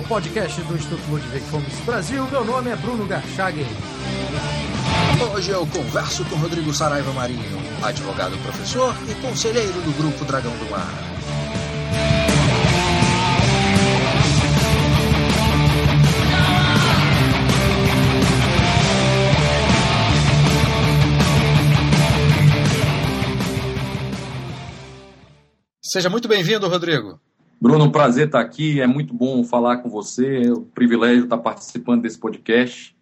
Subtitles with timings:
[0.00, 2.26] ao podcast do Instituto Ludwig Fomes Brasil.
[2.30, 3.66] Meu nome é Bruno Garchagen.
[5.34, 10.70] Hoje eu converso com Rodrigo Saraiva Marinho, advogado professor e conselheiro do Grupo Dragão do
[10.70, 10.88] Mar.
[25.82, 27.20] Seja muito bem-vindo, Rodrigo.
[27.60, 28.80] Bruno, um prazer estar aqui.
[28.80, 30.44] É muito bom falar com você.
[30.46, 32.96] É um privilégio estar participando desse podcast.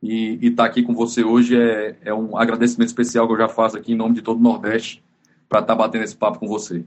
[0.00, 3.48] E, e estar aqui com você hoje é, é, um agradecimento especial que eu já
[3.48, 5.02] faço aqui em nome de todo o Nordeste
[5.48, 6.84] para estar batendo esse papo com você.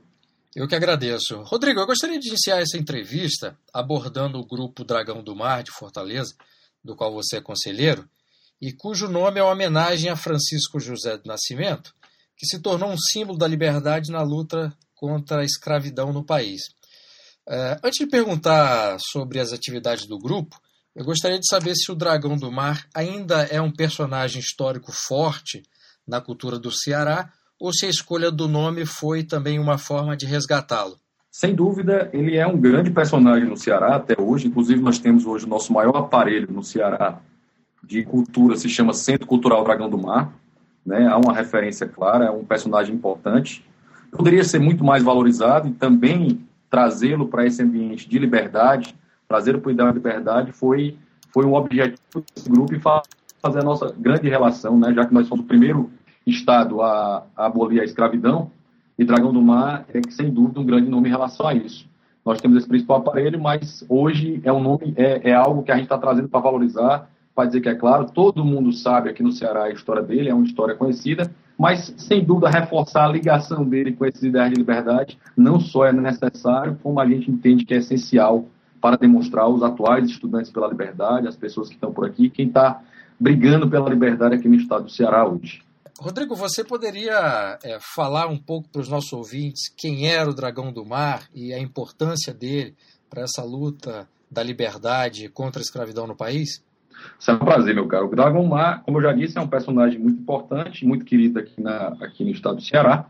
[0.56, 1.42] Eu que agradeço.
[1.42, 6.36] Rodrigo, eu gostaria de iniciar essa entrevista abordando o grupo Dragão do Mar de Fortaleza,
[6.84, 8.08] do qual você é conselheiro,
[8.62, 11.94] e cujo nome é uma homenagem a Francisco José do Nascimento,
[12.36, 16.77] que se tornou um símbolo da liberdade na luta contra a escravidão no país.
[17.48, 20.60] Uh, antes de perguntar sobre as atividades do grupo,
[20.94, 25.64] eu gostaria de saber se o Dragão do Mar ainda é um personagem histórico forte
[26.06, 30.26] na cultura do Ceará ou se a escolha do nome foi também uma forma de
[30.26, 30.98] resgatá-lo.
[31.32, 34.48] Sem dúvida, ele é um grande personagem no Ceará até hoje.
[34.48, 37.22] Inclusive, nós temos hoje o nosso maior aparelho no Ceará
[37.84, 40.34] de cultura, se chama Centro Cultural Dragão do Mar.
[40.86, 41.08] Né?
[41.08, 43.64] Há uma referência clara, é um personagem importante
[44.12, 48.96] poderia ser muito mais valorizado e também trazê-lo para esse ambiente de liberdade,
[49.28, 50.98] para o ideal de liberdade foi,
[51.34, 55.28] foi um objetivo desse grupo e fazer a nossa grande relação, né, já que nós
[55.28, 55.90] somos o primeiro
[56.26, 58.52] Estado a, a abolir a escravidão,
[58.98, 61.88] e Dragão do Mar é, sem dúvida, um grande nome em relação a isso.
[62.26, 65.76] Nós temos esse principal aparelho, mas hoje é um nome, é, é algo que a
[65.76, 69.32] gente está trazendo para valorizar, para dizer que é claro, todo mundo sabe aqui no
[69.32, 73.94] Ceará a história dele, é uma história conhecida, mas sem dúvida reforçar a ligação dele
[73.94, 77.78] com esses ideais de liberdade não só é necessário, como a gente entende que é
[77.78, 78.46] essencial
[78.80, 82.82] para demonstrar aos atuais estudantes pela liberdade, as pessoas que estão por aqui, quem está
[83.20, 85.64] brigando pela liberdade aqui no estado do Ceará hoje.
[86.00, 90.72] Rodrigo, você poderia é, falar um pouco para os nossos ouvintes quem era o Dragão
[90.72, 92.76] do Mar e a importância dele
[93.10, 96.62] para essa luta da liberdade contra a escravidão no país?
[97.20, 98.08] Isso é um prazer, meu caro.
[98.08, 101.62] O Dragon Mar, como eu já disse, é um personagem muito importante, muito querido aqui,
[101.62, 103.06] na, aqui no estado do Ceará.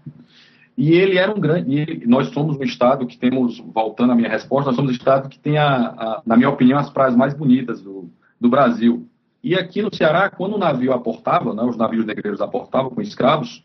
[0.78, 1.76] E ele era um grande.
[1.76, 5.28] Ele, nós somos um estado que temos, voltando à minha resposta, nós somos um estado
[5.28, 8.10] que tem, a, a, na minha opinião, as praias mais bonitas do,
[8.40, 9.08] do Brasil.
[9.44, 13.64] E aqui no Ceará, quando o navio aportava, né, os navios negreiros aportavam com escravos,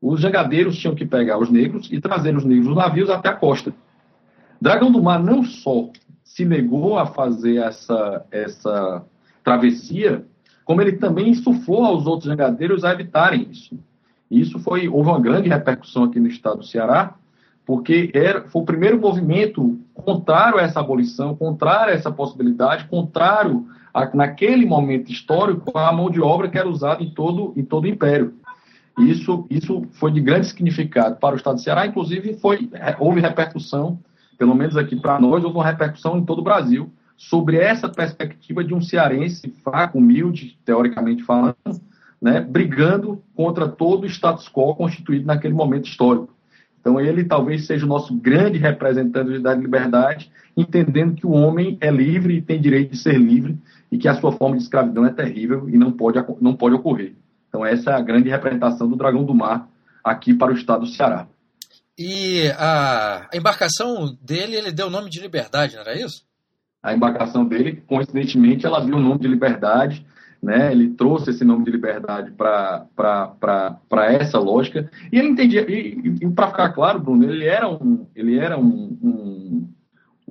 [0.00, 3.34] os jangadeiros tinham que pegar os negros e trazer os negros nos navios até a
[3.34, 3.72] costa.
[4.60, 5.90] Dragão do Mar não só
[6.24, 9.04] se negou a fazer essa, essa
[9.42, 10.24] travessia,
[10.64, 13.78] como ele também insuflou aos outros jangadeiros a evitarem isso.
[14.30, 17.14] E isso foi, houve uma grande repercussão aqui no estado do Ceará,
[17.64, 23.66] porque era, foi o primeiro movimento contrário a essa abolição, contrário a essa possibilidade, contrário
[23.92, 27.84] a, naquele momento histórico, à mão de obra que era usada em todo, em todo
[27.84, 28.34] o império.
[28.98, 33.98] Isso, isso foi de grande significado para o estado do Ceará, inclusive foi, houve repercussão,
[34.36, 36.90] pelo menos aqui para nós, houve uma repercussão em todo o Brasil,
[37.28, 41.56] sobre essa perspectiva de um cearense fraco, humilde, teoricamente falando,
[42.20, 46.34] né, brigando contra todo o status quo constituído naquele momento histórico.
[46.80, 51.92] Então, ele talvez seja o nosso grande representante da liberdade, entendendo que o homem é
[51.92, 53.56] livre e tem direito de ser livre
[53.90, 57.14] e que a sua forma de escravidão é terrível e não pode, não pode ocorrer.
[57.48, 59.68] Então, essa é a grande representação do Dragão do Mar
[60.02, 61.28] aqui para o estado do Ceará.
[61.96, 66.31] E a embarcação dele, ele deu o nome de Liberdade, não era isso?
[66.82, 70.04] A embarcação dele, coincidentemente, ela viu o nome de Liberdade,
[70.42, 70.72] né?
[70.72, 72.86] Ele trouxe esse nome de Liberdade para
[74.08, 75.64] essa lógica e ele entendia.
[75.70, 79.68] E, e para ficar claro, Bruno, ele era um, ele era um, um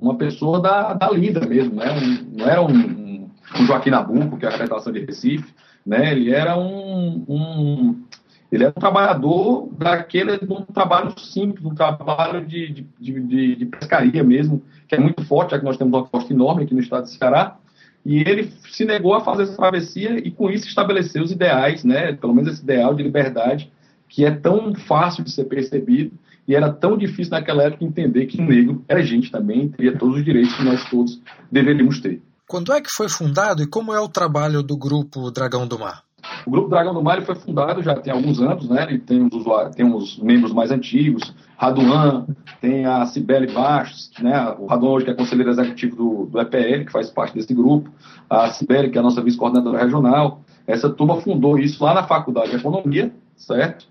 [0.01, 1.91] uma pessoa da, da lida mesmo, né?
[1.91, 5.53] Um, não era um, um, Joaquim Nabuco, que é a representação de Recife,
[5.85, 6.11] né?
[6.11, 8.03] Ele era um, um
[8.51, 14.23] ele é um trabalhador daquele um trabalho simples, um trabalho de, de, de, de, pescaria
[14.23, 17.05] mesmo, que é muito forte, já que nós temos uma costa enorme aqui no estado
[17.05, 17.57] de Ceará.
[18.05, 22.13] E ele se negou a fazer essa travessia e com isso estabeleceu os ideais, né,
[22.13, 23.71] pelo menos esse ideal de liberdade,
[24.09, 26.11] que é tão fácil de ser percebido
[26.47, 30.17] e era tão difícil naquela época entender que o negro era gente também, teria todos
[30.17, 32.21] os direitos que nós todos deveríamos ter.
[32.47, 36.03] Quando é que foi fundado e como é o trabalho do grupo Dragão do Mar?
[36.45, 38.85] O Grupo Dragão do Mar foi fundado já tem alguns anos, né?
[38.89, 42.25] Ele tem os, usuários, tem os membros mais antigos, Raduan,
[42.59, 44.55] tem a Cibele Bastos, né?
[44.57, 47.89] O Raduan hoje que é conselheiro executivo do, do EPL, que faz parte desse grupo,
[48.29, 50.41] a Cibele, que é a nossa vice-coordenadora regional.
[50.65, 53.85] Essa turma fundou isso lá na Faculdade de Economia, certo?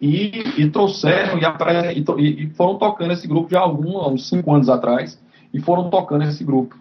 [0.00, 4.54] E, e trouxeram e, e, e, foram tocando esse grupo já há alguns, uns cinco
[4.54, 5.20] anos atrás,
[5.52, 6.76] e foram tocando esse grupo.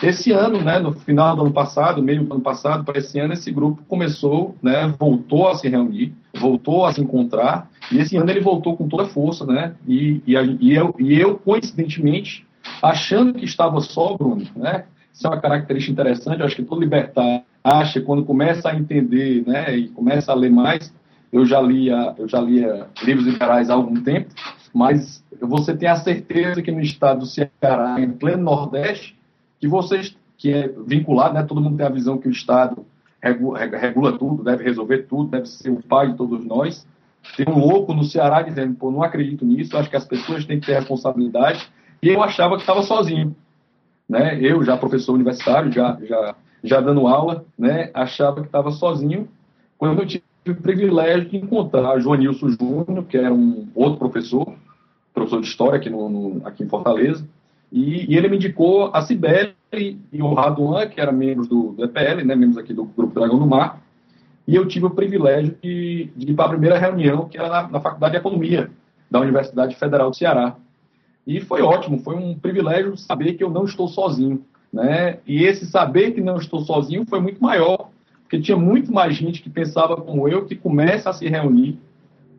[0.00, 3.32] Esse ano, né, no final do ano passado, meio do ano passado, para esse ano,
[3.32, 8.30] esse grupo começou, né, voltou a se reunir, voltou a se encontrar, e esse ano
[8.30, 12.46] ele voltou com toda a força, né, e, e, e, eu, e eu, coincidentemente,
[12.82, 16.80] achando que estava só, Bruno, né, isso é uma característica interessante, eu acho que todo
[16.80, 20.92] libertário acha, quando começa a entender, né, e começa a ler mais,
[21.32, 24.30] eu já lia, eu já lia livros liberais há algum tempo,
[24.74, 29.16] mas você tem a certeza que no estado do Ceará, em pleno Nordeste,
[29.62, 32.84] que vocês, que é vinculado, né, todo mundo tem a visão que o Estado
[33.22, 36.84] regula, regula tudo, deve resolver tudo, deve ser o pai de todos nós.
[37.36, 40.58] Tem um louco no Ceará dizendo, pô, não acredito nisso, acho que as pessoas têm
[40.58, 41.64] que ter responsabilidade.
[42.02, 43.36] E eu achava que estava sozinho.
[44.08, 44.36] Né?
[44.40, 47.92] Eu, já professor universitário, já, já, já dando aula, né?
[47.94, 49.28] achava que estava sozinho.
[49.78, 54.56] Quando eu tive o privilégio de encontrar Joanilson Júnior, que era um outro professor,
[55.14, 57.24] professor de História aqui, no, no aqui em Fortaleza,
[57.72, 61.84] e, e, ele me indicou a Cibele e o Raduan, que eram membros do, do
[61.84, 63.82] EPL, né, membros aqui do Grupo Dragão do Mar,
[64.46, 67.68] e eu tive o privilégio de, de ir para a primeira reunião, que era na,
[67.68, 68.70] na, Faculdade de Economia
[69.10, 70.56] da Universidade Federal do Ceará.
[71.26, 74.44] E foi ótimo, foi um privilégio saber que eu não estou sozinho.
[74.70, 75.18] Né?
[75.26, 77.88] E esse saber que não estou sozinho foi muito maior,
[78.22, 81.78] porque tinha muito mais gente que pensava como eu, que começa a se reunir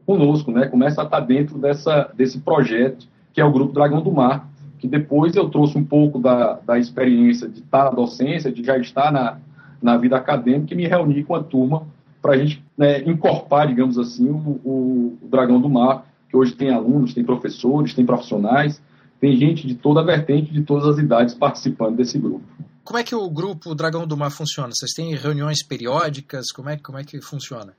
[0.06, 0.68] conosco, né?
[0.68, 4.50] começa a estar dentro dessa, desse projeto, que é o Grupo Dragão do Mar,
[4.83, 8.77] que depois eu trouxe um pouco da, da experiência de estar na docência, de já
[8.77, 9.39] estar na,
[9.81, 11.88] na vida acadêmica e me reunir com a turma
[12.21, 16.51] para a gente né, encorpar, digamos assim, o, o, o, Dragão do Mar, que hoje
[16.51, 18.81] tem alunos, tem professores, tem profissionais,
[19.21, 22.44] tem gente de toda a vertente, de todas as idades participando desse grupo.
[22.83, 24.74] Como é que o grupo Dragão do Mar funciona?
[24.74, 26.51] Vocês têm reuniões periódicas?
[26.53, 27.71] Como é, como é que funciona?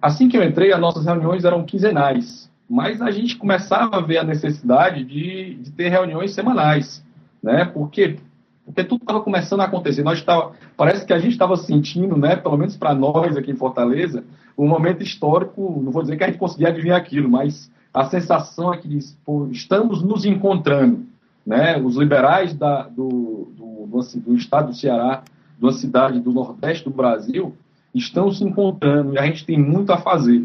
[0.00, 4.18] Assim que eu entrei, as nossas reuniões eram quinzenais mas a gente começava a ver
[4.18, 7.04] a necessidade de, de ter reuniões semanais,
[7.42, 7.64] né?
[7.64, 8.18] Porque
[8.64, 10.02] porque tudo estava começando a acontecer.
[10.02, 12.34] Nós tava, parece que a gente estava sentindo, né?
[12.34, 14.24] Pelo menos para nós aqui em Fortaleza,
[14.56, 15.82] um momento histórico.
[15.84, 19.48] Não vou dizer que a gente conseguia adivinhar aquilo, mas a sensação é que pô,
[19.50, 21.04] estamos nos encontrando,
[21.46, 21.78] né?
[21.78, 25.22] Os liberais da, do, do, do, do estado do Ceará,
[25.58, 27.54] de uma cidade do nordeste do Brasil,
[27.94, 30.42] estão se encontrando e a gente tem muito a fazer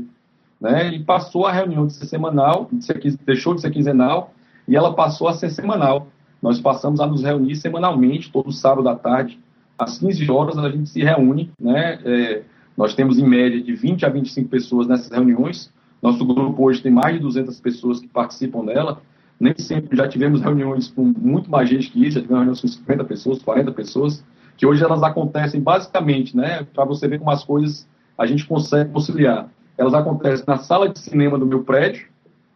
[0.59, 0.93] né?
[0.93, 4.33] E passou a reunião de ser semanal, de ser, deixou de ser quinzenal,
[4.67, 6.07] e ela passou a ser semanal.
[6.41, 9.39] Nós passamos a nos reunir semanalmente, todo sábado à tarde,
[9.77, 11.99] às 15 horas, a gente se reúne, né?
[12.03, 12.43] É,
[12.77, 15.71] nós temos em média de 20 a 25 pessoas nessas reuniões.
[16.01, 19.01] Nosso grupo hoje tem mais de 200 pessoas que participam dela.
[19.39, 22.67] Nem sempre já tivemos reuniões com muito mais gente que isso, já tivemos reuniões com
[22.67, 24.23] 50 pessoas, 40 pessoas,
[24.57, 28.91] que hoje elas acontecem basicamente, né, para você ver como as coisas a gente consegue
[28.91, 32.07] conciliar elas acontecem na sala de cinema do meu prédio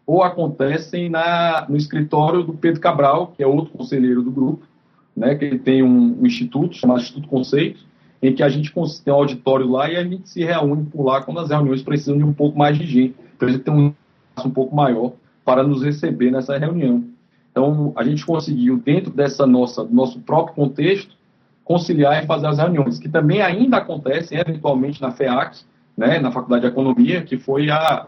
[0.05, 4.67] ou acontecem na, no escritório do Pedro Cabral, que é outro conselheiro do grupo,
[5.15, 7.79] né, que ele tem um, um instituto chamado Instituto Conceito,
[8.21, 11.21] em que a gente tem um auditório lá e a gente se reúne por lá
[11.21, 13.15] quando as reuniões precisam de um pouco mais de gente.
[13.39, 13.93] A gente tem um
[14.29, 15.13] espaço um pouco maior
[15.45, 17.05] para nos receber nessa reunião.
[17.51, 21.15] Então, a gente conseguiu, dentro dessa nossa nosso próprio contexto,
[21.63, 25.59] conciliar e fazer as reuniões, que também ainda acontecem eventualmente na FEAC,
[25.97, 28.07] né, na Faculdade de Economia, que foi a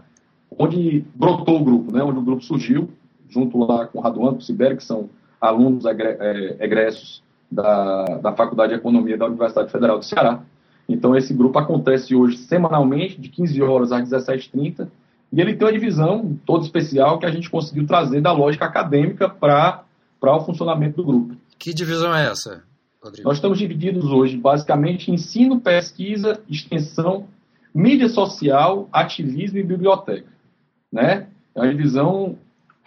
[0.57, 2.89] onde brotou o grupo, né, onde o grupo surgiu,
[3.29, 8.33] junto lá com o Raduan, com o Sibério, que são alunos é, egressos da, da
[8.33, 10.41] Faculdade de Economia da Universidade Federal do Ceará.
[10.87, 14.87] Então, esse grupo acontece hoje semanalmente, de 15 horas às 17h30,
[15.33, 19.27] e ele tem uma divisão toda especial que a gente conseguiu trazer da lógica acadêmica
[19.27, 19.83] para
[20.21, 21.35] o funcionamento do grupo.
[21.57, 22.63] Que divisão é essa,
[23.03, 23.27] Rodrigo?
[23.27, 27.27] Nós estamos divididos hoje, basicamente, em ensino, pesquisa, extensão
[27.75, 30.31] mídia social, ativismo e biblioteca,
[30.89, 31.27] né?
[31.53, 32.37] É uma divisão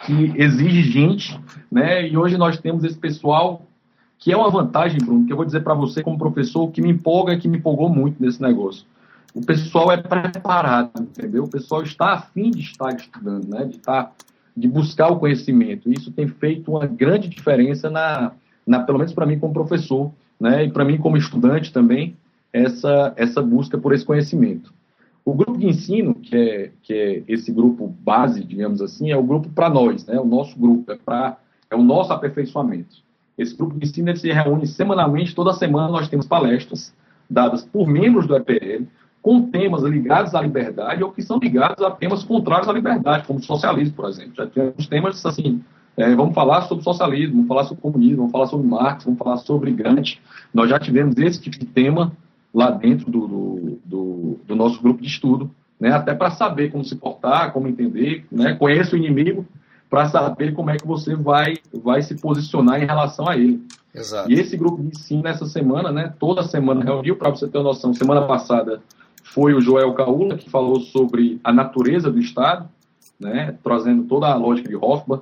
[0.07, 1.39] que exige gente,
[1.71, 2.09] né?
[2.09, 3.63] E hoje nós temos esse pessoal
[4.19, 6.91] que é uma vantagem, Bruno, que eu vou dizer para você como professor, que me
[6.91, 8.85] empolga e que me empolgou muito nesse negócio.
[9.35, 11.45] O pessoal é preparado, entendeu?
[11.45, 13.67] O pessoal está afim de estar estudando, né?
[13.67, 14.13] De estar,
[14.57, 15.93] de buscar o conhecimento.
[15.93, 18.33] Isso tem feito uma grande diferença na,
[18.67, 20.65] na pelo menos para mim como professor, né?
[20.65, 22.17] E para mim como estudante também,
[22.53, 24.73] essa essa busca por esse conhecimento.
[25.29, 29.23] O grupo de ensino, que é, que é esse grupo base, digamos assim, é o
[29.23, 30.19] grupo para nós, né?
[30.19, 31.37] o nosso grupo, é, pra,
[31.71, 32.97] é o nosso aperfeiçoamento.
[33.37, 36.95] Esse grupo de ensino se reúne semanalmente, toda semana nós temos palestras
[37.29, 38.85] dadas por membros do EPL,
[39.21, 43.39] com temas ligados à liberdade ou que são ligados a temas contrários à liberdade, como
[43.39, 44.33] socialismo, por exemplo.
[44.35, 45.63] Já tivemos temas assim,
[45.99, 49.37] é, vamos falar sobre socialismo, vamos falar sobre comunismo, vamos falar sobre Marx, vamos falar
[49.37, 50.21] sobre Gramsci.
[50.55, 52.17] Nós já tivemos esse tipo de tema
[52.53, 56.85] lá dentro do, do, do, do nosso grupo de estudo, né, até para saber como
[56.85, 59.47] se portar, como entender, né, conhece o inimigo
[59.89, 63.63] para saber como é que você vai, vai se posicionar em relação a ele.
[63.95, 64.31] Exato.
[64.31, 67.65] E esse grupo de ensino, nessa semana, né, toda semana reuniu, para você ter uma
[67.65, 68.83] noção, semana passada
[69.23, 72.69] foi o Joel Caula, que falou sobre a natureza do Estado,
[73.19, 75.21] né, trazendo toda a lógica de Hoffman,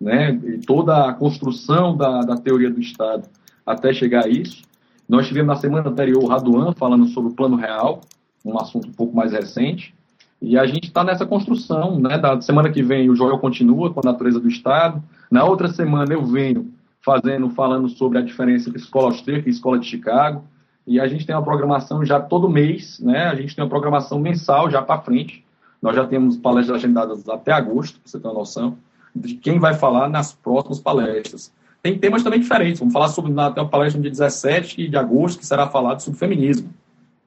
[0.00, 3.28] né, e toda a construção da, da teoria do Estado
[3.66, 4.62] até chegar a isso.
[5.10, 8.00] Nós tivemos na semana anterior o Raduan falando sobre o plano real,
[8.44, 9.92] um assunto um pouco mais recente,
[10.40, 13.98] e a gente está nessa construção, né, da semana que vem o Joel continua com
[13.98, 16.72] a natureza do Estado, na outra semana eu venho
[17.04, 20.44] fazendo, falando sobre a diferença entre escola austríaca e escola de Chicago,
[20.86, 24.20] e a gente tem uma programação já todo mês, né, a gente tem uma programação
[24.20, 25.44] mensal já para frente,
[25.82, 28.78] nós já temos palestras agendadas até agosto, para você ter uma noção,
[29.12, 31.52] de quem vai falar nas próximas palestras.
[31.82, 32.78] Tem temas também diferentes.
[32.78, 36.18] Vamos falar sobre até uma palestra no dia 17 de agosto, que será falado sobre
[36.18, 36.68] feminismo.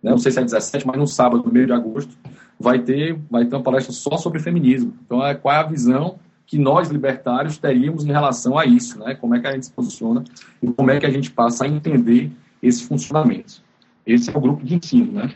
[0.01, 0.11] Né?
[0.11, 2.15] Não sei se é 17, mas no sábado, no meio de agosto,
[2.59, 4.93] vai ter, vai ter uma palestra só sobre feminismo.
[5.05, 9.15] Então, é, qual é a visão que nós, libertários, teríamos em relação a isso, né?
[9.15, 10.23] Como é que a gente se posiciona
[10.61, 12.31] e como é que a gente passa a entender
[12.61, 13.61] esse funcionamento.
[14.05, 15.33] Esse é o grupo de ensino, né?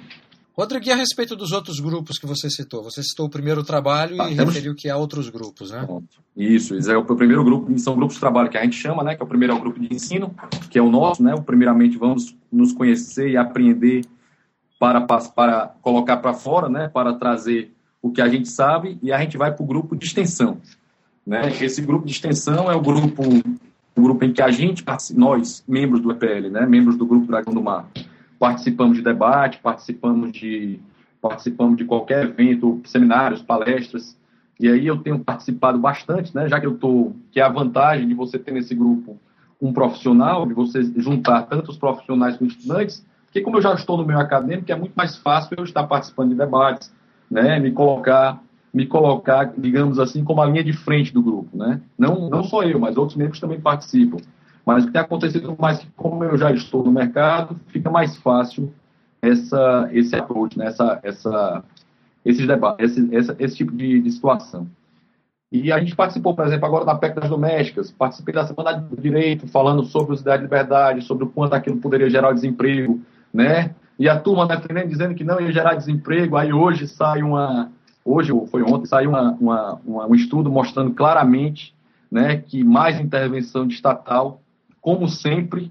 [0.58, 2.84] Rodrigo, e a respeito dos outros grupos que você citou?
[2.84, 4.56] Você citou o primeiro trabalho ah, e temos...
[4.56, 5.88] referiu que há outros grupos, né?
[6.36, 9.16] Isso, isso é o primeiro grupo, são grupos de trabalho que a gente chama, né?
[9.16, 10.34] Que é o primeiro é o grupo de ensino,
[10.72, 11.36] que é o nosso, né?
[11.46, 14.04] Primeiramente vamos nos conhecer e aprender
[14.80, 16.90] para, para colocar para fora, né?
[16.92, 17.72] Para trazer
[18.02, 20.58] o que a gente sabe e a gente vai para o grupo de extensão,
[21.24, 21.52] né?
[21.62, 23.22] Esse grupo de extensão é o grupo,
[23.96, 24.84] o grupo em que a gente,
[25.14, 26.66] nós, membros do EPL, né?
[26.66, 27.88] Membros do grupo Dragão do Mar,
[28.40, 30.80] participamos de debate, participamos de,
[31.22, 34.18] participamos de qualquer evento, seminários, palestras,
[34.60, 38.08] e aí eu tenho participado bastante, né, já que eu estou, que é a vantagem
[38.08, 39.18] de você ter nesse grupo
[39.62, 43.74] um profissional, de você juntar tanto os profissionais com os estudantes, porque como eu já
[43.74, 46.92] estou no meio acadêmico, é muito mais fácil eu estar participando de debates,
[47.30, 48.42] né, me colocar,
[48.74, 52.64] me colocar, digamos assim, como a linha de frente do grupo, né, não, não só
[52.64, 54.18] eu, mas outros membros também participam.
[54.68, 58.70] Mas o que tem acontecido mais, como eu já estou no mercado, fica mais fácil
[59.22, 60.66] essa, esse approach, né?
[60.66, 61.64] essa, essa,
[62.26, 64.68] esses debates, esse, essa, esse tipo de, de, situação.
[65.50, 69.02] E a gente participou, por exemplo, agora da PEC das domésticas, participei da Semana do
[69.02, 73.00] Direito, falando sobre os ideias de liberdade, sobre o quanto aquilo poderia gerar desemprego,
[73.34, 73.74] né?
[73.98, 77.72] E a turma defendendo, dizendo que não ia gerar desemprego, aí hoje sai uma,
[78.04, 81.74] hoje, foi ontem, saiu uma, uma, uma, um estudo mostrando claramente
[82.12, 84.42] né, que mais intervenção estatal
[84.88, 85.70] como sempre,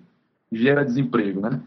[0.52, 1.62] gera desemprego, né?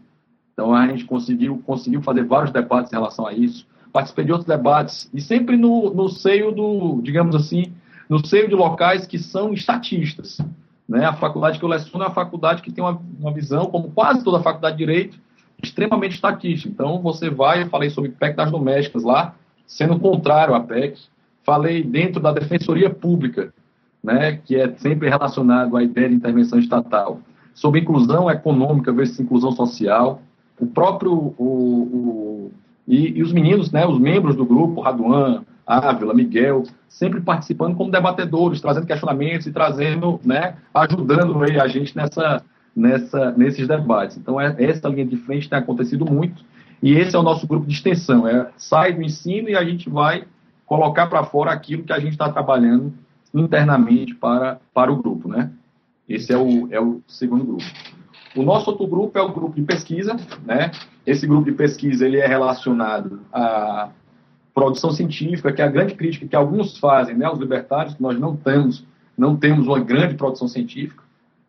[0.52, 3.66] Então a gente conseguiu, conseguiu fazer vários debates em relação a isso.
[3.92, 7.72] Participei de outros debates e sempre no, no seio do, digamos assim,
[8.08, 10.38] no seio de locais que são estatistas.
[10.88, 11.04] Né?
[11.04, 14.22] A faculdade que eu leciono é uma faculdade que tem uma, uma visão, como quase
[14.22, 15.18] toda a faculdade de Direito,
[15.60, 16.72] extremamente estatística.
[16.72, 19.34] Então você vai, eu falei sobre PEC das domésticas lá,
[19.66, 21.00] sendo contrário à PEC.
[21.42, 23.52] Falei dentro da Defensoria Pública,
[24.04, 27.20] né, que é sempre relacionado à ideia de intervenção estatal
[27.60, 30.22] sobre inclusão econômica versus inclusão social.
[30.58, 31.12] O próprio.
[31.12, 32.50] O, o
[32.88, 37.90] e, e, os meninos, né, os membros do grupo, Raduan, Ávila, Miguel, sempre participando como
[37.90, 42.42] debatedores, trazendo questionamentos e trazendo, né, ajudando aí, a gente nessa,
[42.74, 44.16] nessa, nesses debates.
[44.16, 46.42] Então, é, essa linha de frente tem acontecido muito.
[46.82, 48.26] E esse é o nosso grupo de extensão.
[48.26, 50.24] É, sai do ensino e a gente vai
[50.64, 52.92] colocar para fora aquilo que a gente está trabalhando
[53.34, 55.50] internamente para, para o grupo, né?
[56.10, 57.64] Esse é o, é o segundo grupo.
[58.34, 60.72] O nosso outro grupo é o grupo de pesquisa, né?
[61.06, 63.90] Esse grupo de pesquisa ele é relacionado à
[64.52, 68.18] produção científica, que é a grande crítica que alguns fazem, né, os libertários, que nós
[68.18, 68.84] não temos,
[69.16, 71.02] não temos uma grande produção científica,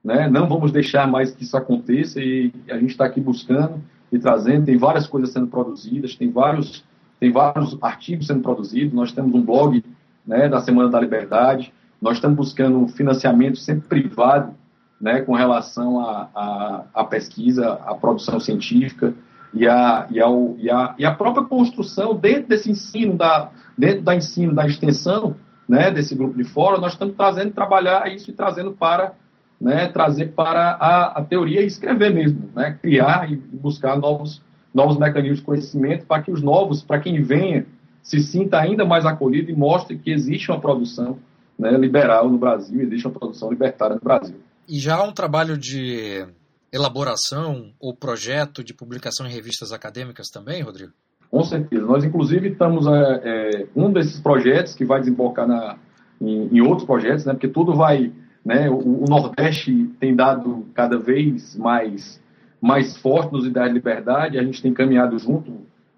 [0.04, 0.30] né?
[0.30, 4.66] Não vamos deixar mais que isso aconteça e a gente está aqui buscando e trazendo,
[4.66, 6.84] tem várias coisas sendo produzidas, tem vários
[7.20, 9.84] tem vários artigos sendo produzidos, nós temos um blog,
[10.26, 14.54] né, da Semana da Liberdade, nós estamos buscando financiamento sempre privado
[15.00, 19.14] né, com relação à pesquisa, à produção científica
[19.54, 24.02] e a, e, ao, e, a, e a própria construção dentro desse ensino, da, dentro
[24.02, 25.36] da ensino, da extensão
[25.68, 29.14] né, desse grupo de fora, nós estamos trazendo, trabalhar isso e trazendo para,
[29.60, 34.42] né, trazer para a, a teoria e escrever mesmo, né, criar e buscar novos,
[34.74, 37.66] novos mecanismos de conhecimento para que os novos, para quem venha,
[38.02, 41.20] se sinta ainda mais acolhido e mostre que existe uma produção
[41.62, 44.36] né, liberal no Brasil, existe uma produção libertária no Brasil.
[44.68, 46.26] E já há um trabalho de
[46.74, 50.92] elaboração ou projeto de publicação em revistas acadêmicas também, Rodrigo?
[51.30, 51.86] Com certeza.
[51.86, 52.88] Nós, inclusive, estamos.
[52.88, 55.78] É, é, um desses projetos que vai desembocar na,
[56.20, 58.12] em, em, outros projetos, né, porque tudo vai.
[58.44, 62.20] Né, o, o, Nordeste tem dado cada vez mais,
[62.60, 65.54] mais forte nos ideais de liberdade, a gente tem caminhado junto,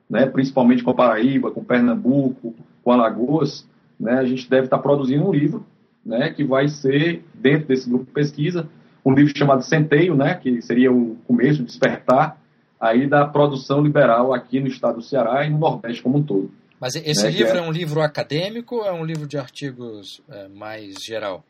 [0.10, 2.53] né, principalmente com a Paraíba, com Pernambuco,
[2.84, 3.65] com Alagoas,
[4.00, 5.65] né, a gente deve estar produzindo um livro
[6.05, 8.67] né, que vai ser, dentro desse grupo de pesquisa,
[9.05, 12.38] um livro chamado Centeio, né, que seria o começo, o despertar
[12.79, 16.51] aí da produção liberal aqui no estado do Ceará e no Nordeste como um todo.
[16.79, 17.59] Mas esse né, livro é...
[17.59, 17.62] é...
[17.62, 21.43] um livro acadêmico ou é um livro de artigos é, mais geral?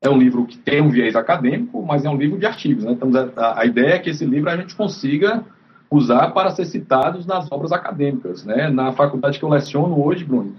[0.00, 2.84] É um livro que tem um viés acadêmico, mas é um livro de artigos.
[2.84, 2.92] Né?
[2.92, 5.42] Então, a, a ideia é que esse livro a gente consiga
[5.90, 8.44] usar para ser citados nas obras acadêmicas.
[8.44, 8.68] Né?
[8.68, 10.54] Na faculdade que eu leciono hoje, Bruno,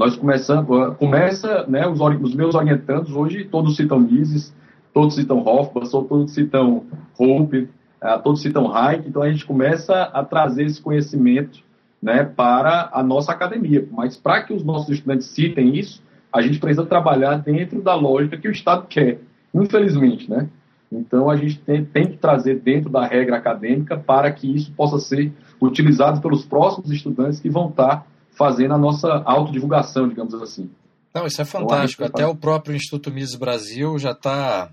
[0.00, 4.50] nós começamos, começa, né, os, os meus orientandos hoje, todos citam Mises,
[4.94, 6.86] todos citam Hofbauer, todos citam
[7.18, 7.68] Hope,
[8.02, 11.58] uh, todos citam Hayek, então a gente começa a trazer esse conhecimento
[12.02, 13.86] né, para a nossa academia.
[13.92, 16.02] Mas para que os nossos estudantes citem isso,
[16.32, 19.20] a gente precisa trabalhar dentro da lógica que o Estado quer,
[19.52, 20.48] infelizmente, né?
[20.90, 24.98] Então a gente tem, tem que trazer dentro da regra acadêmica para que isso possa
[24.98, 25.30] ser
[25.60, 28.06] utilizado pelos próximos estudantes que vão estar
[28.40, 30.70] fazendo a nossa autodivulgação, digamos assim.
[31.14, 32.02] Não, isso é então, fantástico.
[32.02, 34.70] Até o próprio Instituto Mises Brasil já está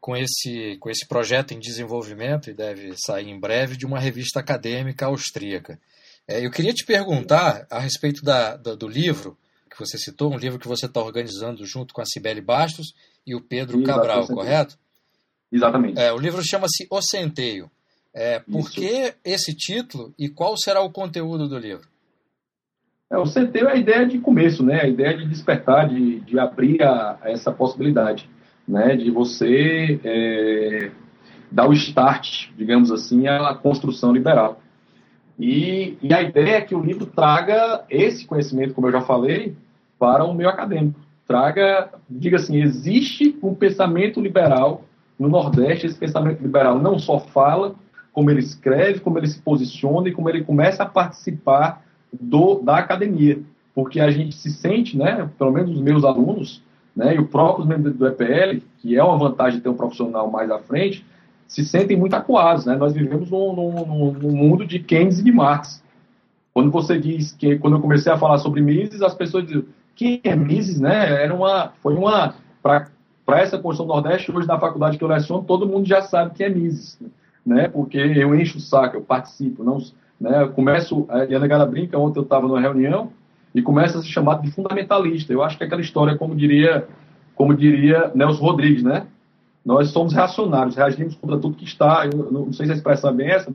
[0.00, 4.40] com esse, com esse projeto em desenvolvimento e deve sair em breve de uma revista
[4.40, 5.78] acadêmica austríaca.
[6.26, 9.36] É, eu queria te perguntar a respeito da, da, do livro
[9.70, 12.94] que você citou, um livro que você está organizando junto com a Cibele Bastos
[13.26, 14.78] e o Pedro Cabral, correto?
[15.52, 16.00] Exatamente.
[16.00, 17.70] É, o livro chama-se O Centeio.
[18.14, 18.70] É, por Isso.
[18.70, 21.86] que esse título e qual será o conteúdo do livro?
[23.10, 24.82] É, o CT é a ideia de começo, né?
[24.82, 28.28] A ideia de despertar, de, de abrir a, a essa possibilidade,
[28.66, 28.94] né?
[28.96, 30.90] De você é,
[31.50, 34.60] dar o start, digamos assim, à construção liberal.
[35.38, 39.56] E, e, a ideia é que o livro traga esse conhecimento, como eu já falei,
[39.98, 41.00] para o meio acadêmico.
[41.26, 44.84] Traga, diga assim, existe um pensamento liberal
[45.18, 45.86] no Nordeste.
[45.86, 47.74] Esse pensamento liberal não só fala,
[48.12, 52.78] como ele escreve, como ele se posiciona e como ele começa a participar do, da
[52.78, 53.38] academia,
[53.74, 56.62] porque a gente se sente, né, pelo menos os meus alunos,
[56.94, 60.50] né, e o próprio membro do EPL, que é uma vantagem ter um profissional mais
[60.50, 61.04] à frente,
[61.46, 62.66] se sentem muito acuados.
[62.66, 62.76] Né?
[62.76, 65.82] Nós vivemos num, num, num mundo de Keynes e de Marx.
[66.52, 70.20] Quando você diz que, quando eu comecei a falar sobre Mises, as pessoas dizem, quem
[70.24, 70.80] é Mises?
[70.80, 71.22] Né?
[71.22, 72.90] Era uma, foi uma, para
[73.40, 76.44] essa construção do Nordeste, hoje na faculdade que eu leciono, todo mundo já sabe que
[76.44, 76.98] é Mises.
[77.46, 77.68] Né?
[77.68, 79.80] Porque eu encho o saco, eu participo, não
[80.20, 80.42] né?
[80.42, 83.12] Eu começo, a Eliana Gala brinca, ontem eu estava numa reunião,
[83.54, 85.32] e começa a ser chamado de fundamentalista.
[85.32, 86.86] Eu acho que é aquela história, como diria,
[87.34, 89.06] como diria Nelson Rodrigues, né?
[89.64, 93.12] Nós somos reacionários, reagimos contra tudo que está, eu não sei se a expressão é
[93.12, 93.52] bem essa,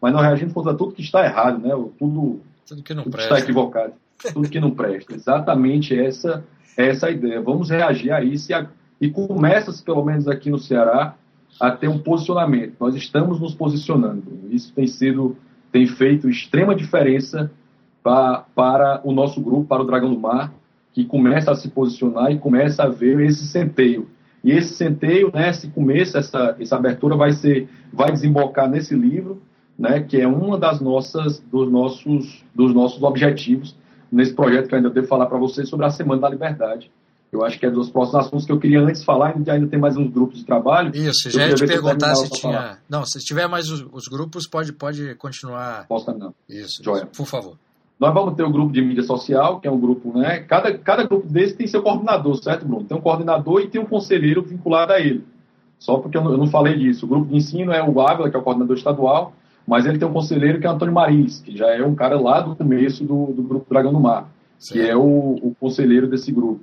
[0.00, 1.70] mas nós reagimos contra tudo que está errado, né?
[1.98, 3.34] Tudo, tudo que não tudo presta.
[3.34, 3.92] está equivocado.
[4.32, 5.14] tudo que não presta.
[5.14, 6.44] Exatamente essa,
[6.76, 7.40] essa ideia.
[7.40, 8.66] Vamos reagir a isso e, a,
[9.00, 11.14] e começa-se, pelo menos aqui no Ceará,
[11.60, 12.74] a ter um posicionamento.
[12.80, 14.22] Nós estamos nos posicionando.
[14.50, 15.36] Isso tem sido
[15.74, 17.50] tem feito extrema diferença
[18.00, 20.54] pra, para o nosso grupo, para o Dragão do Mar,
[20.92, 24.08] que começa a se posicionar e começa a ver esse centeio.
[24.44, 29.42] E esse centeio, né, esse começo, essa, essa abertura vai ser, vai desembocar nesse livro,
[29.76, 33.76] né, que é uma das nossas, dos nossos, dos nossos objetivos
[34.12, 36.88] nesse projeto que eu ainda devo falar para vocês sobre a Semana da Liberdade,
[37.34, 39.78] eu acho que é dos próximos assuntos que eu queria antes falar, ainda, ainda tem
[39.78, 40.94] mais uns grupos de trabalho.
[40.94, 42.52] Isso, já ia te perguntar se tinha.
[42.52, 42.78] Falar.
[42.88, 45.86] Não, se tiver mais os, os, grupos, pode, pode continuar.
[45.88, 46.30] Posso terminar.
[46.48, 47.06] Isso, Joia.
[47.06, 47.56] por favor.
[47.98, 50.40] Nós vamos ter o grupo de mídia social, que é um grupo, né?
[50.40, 52.84] Cada, cada grupo desse tem seu coordenador, certo, Bruno?
[52.84, 55.24] Tem um coordenador e tem um conselheiro vinculado a ele.
[55.78, 57.04] Só porque eu não, eu não falei disso.
[57.06, 59.32] O grupo de ensino é o Ávila, que é o coordenador estadual,
[59.66, 62.20] mas ele tem um conselheiro que é o Antônio Maris, que já é um cara
[62.20, 64.80] lá do começo do, do grupo Dragão do Mar, certo.
[64.80, 66.60] que é o, o conselheiro desse grupo.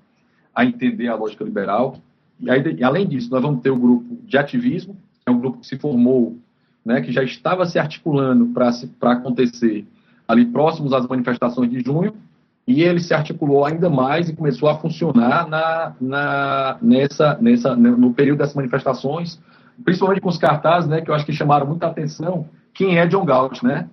[0.54, 1.96] a entender a lógica liberal.
[2.42, 5.60] E, aí, além disso, nós vamos ter o grupo de ativismo, que é um grupo
[5.60, 6.38] que se formou,
[6.84, 9.88] né, que já estava se articulando para acontecer
[10.28, 12.14] ali próximos às manifestações de junho,
[12.68, 18.14] e ele se articulou ainda mais e começou a funcionar na, na, nessa, nessa, no
[18.14, 19.40] período dessas manifestações,
[19.84, 23.26] principalmente com os cartazes, né, que eu acho que chamaram muita atenção, quem é John
[23.26, 23.90] Galt, né?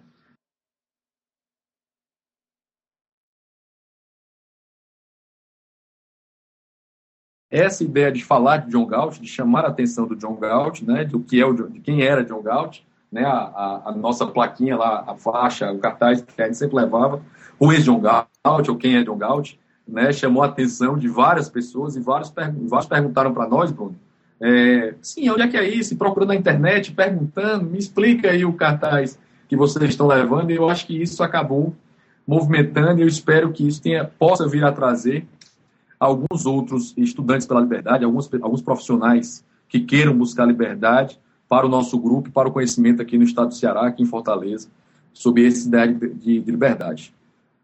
[7.52, 11.04] essa ideia de falar de John Galt, de chamar a atenção do John Galt, né,
[11.04, 12.78] do que é o, de quem era John Galt,
[13.12, 16.76] né, a, a, a, nossa plaquinha lá, a faixa, o cartaz que a gente sempre
[16.76, 17.22] levava,
[17.64, 19.52] o ex-John Galt, ou quem é John Galt,
[19.86, 22.32] né, chamou a atenção de várias pessoas e vários,
[22.68, 23.94] vários perguntaram para nós, Bruno,
[24.40, 25.96] é, sim, onde é que é isso?
[25.96, 29.16] Procurando na internet, perguntando, me explica aí o cartaz
[29.48, 31.72] que vocês estão levando, e eu acho que isso acabou
[32.26, 35.24] movimentando, e eu espero que isso tenha, possa vir a trazer
[36.00, 41.16] alguns outros estudantes pela liberdade, alguns, alguns profissionais que queiram buscar liberdade
[41.48, 44.68] para o nosso grupo, para o conhecimento aqui no estado do Ceará, aqui em Fortaleza,
[45.12, 47.14] sobre essa ideia de, de, de liberdade.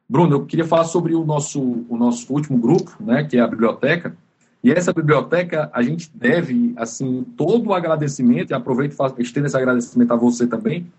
[0.08, 3.46] Bruno, eu queria falar sobre o nosso, o nosso último grupo, né, que é a
[3.46, 4.16] biblioteca,
[4.64, 9.56] e essa biblioteca, a gente deve, assim, todo o agradecimento, e aproveito e estendo esse
[9.56, 10.90] agradecimento a você também,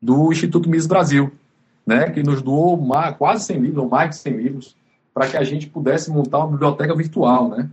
[0.00, 1.30] do Instituto Miss Brasil,
[1.86, 4.76] né, que nos doou mais, quase 100 livros, ou mais de 100 livros,
[5.12, 7.68] para que a gente pudesse montar uma biblioteca virtual, né.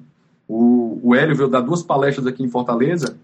[0.50, 3.16] O, o Hélio veio dar duas palestras aqui em Fortaleza,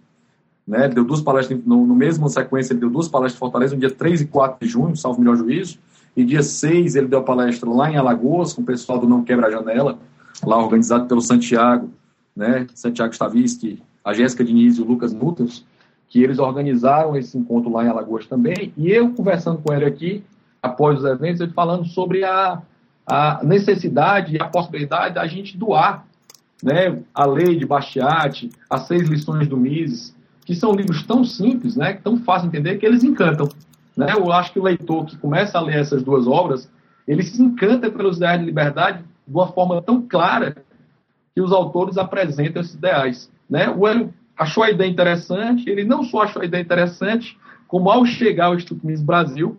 [0.65, 3.81] né, deu duas palestras, no, no mesmo sequência, ele deu duas palestras em Fortaleza, no
[3.81, 5.77] dia 3 e 4 de junho, salvo melhor juízo,
[6.15, 9.47] e dia 6 ele deu palestra lá em Alagoas, com o pessoal do Não Quebra
[9.47, 9.97] a Janela,
[10.45, 11.89] lá organizado pelo Santiago,
[12.35, 15.65] né, Santiago Stavisky, a Jéssica Diniz e o Lucas Nutters,
[16.09, 20.23] que eles organizaram esse encontro lá em Alagoas também, e eu conversando com ele aqui,
[20.61, 22.61] após os eventos, ele falando sobre a,
[23.05, 26.05] a necessidade e a possibilidade da gente doar
[26.63, 31.75] né, a lei de Bastiat, as seis lições do Mises, que são livros tão simples,
[31.75, 33.49] né, tão fácil de entender, que eles encantam.
[33.95, 34.13] Né?
[34.13, 36.69] Eu acho que o leitor que começa a ler essas duas obras,
[37.07, 40.55] ele se encanta pelos ideais de liberdade de uma forma tão clara
[41.33, 43.31] que os autores apresentam esses ideais.
[43.49, 43.69] Né?
[43.69, 48.05] O Hélio achou a ideia interessante, ele não só achou a ideia interessante, como ao
[48.05, 49.57] chegar ao Instituto Miss Brasil,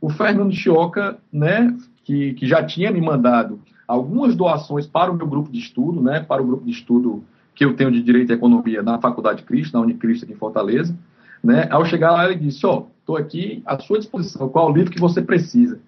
[0.00, 5.26] o Fernando Chioca, né, que, que já tinha me mandado algumas doações para o meu
[5.26, 8.34] grupo de estudo, né, para o grupo de estudo que eu tenho de Direito e
[8.34, 10.96] Economia na Faculdade Cristo, na Unicristo aqui em Fortaleza,
[11.42, 14.74] né, ao chegar lá ele disse, ó, oh, estou aqui à sua disposição, qual o
[14.74, 15.78] livro que você precisa,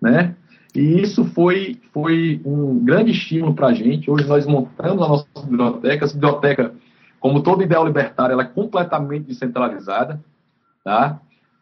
[0.00, 0.36] né,
[0.74, 4.10] e isso foi, foi um grande estímulo para a gente.
[4.10, 6.04] Hoje nós montamos a nossa biblioteca.
[6.04, 6.74] Essa biblioteca,
[7.18, 10.20] como todo ideal libertário, ela é completamente descentralizada.
[10.84, 11.20] Tá?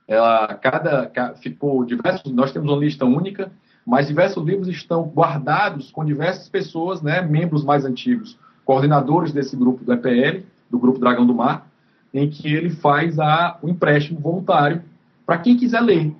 [0.09, 3.51] Ela, cada, ficou diversos, nós temos uma lista única,
[3.87, 9.85] mas diversos livros estão guardados com diversas pessoas, né, membros mais antigos, coordenadores desse grupo
[9.85, 11.69] do EPL, do Grupo Dragão do Mar,
[12.13, 14.83] em que ele faz a, o empréstimo voluntário
[15.27, 16.15] para quem quiser ler.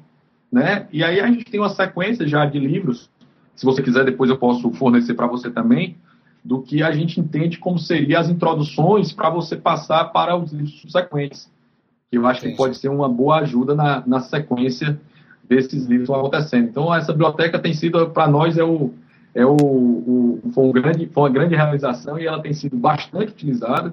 [0.51, 0.87] Né?
[0.93, 3.09] E aí a gente tem uma sequência já de livros,
[3.55, 5.97] se você quiser depois eu posso fornecer para você também,
[6.45, 10.81] do que a gente entende como seriam as introduções para você passar para os livros
[10.81, 11.51] subsequentes.
[12.09, 15.01] Que eu acho que pode ser uma boa ajuda na, na sequência
[15.49, 16.69] desses livros acontecendo.
[16.69, 18.93] Então essa biblioteca tem sido, para nós, é o,
[19.35, 23.33] é o, o, foi, um grande, foi uma grande realização e ela tem sido bastante
[23.33, 23.93] utilizada.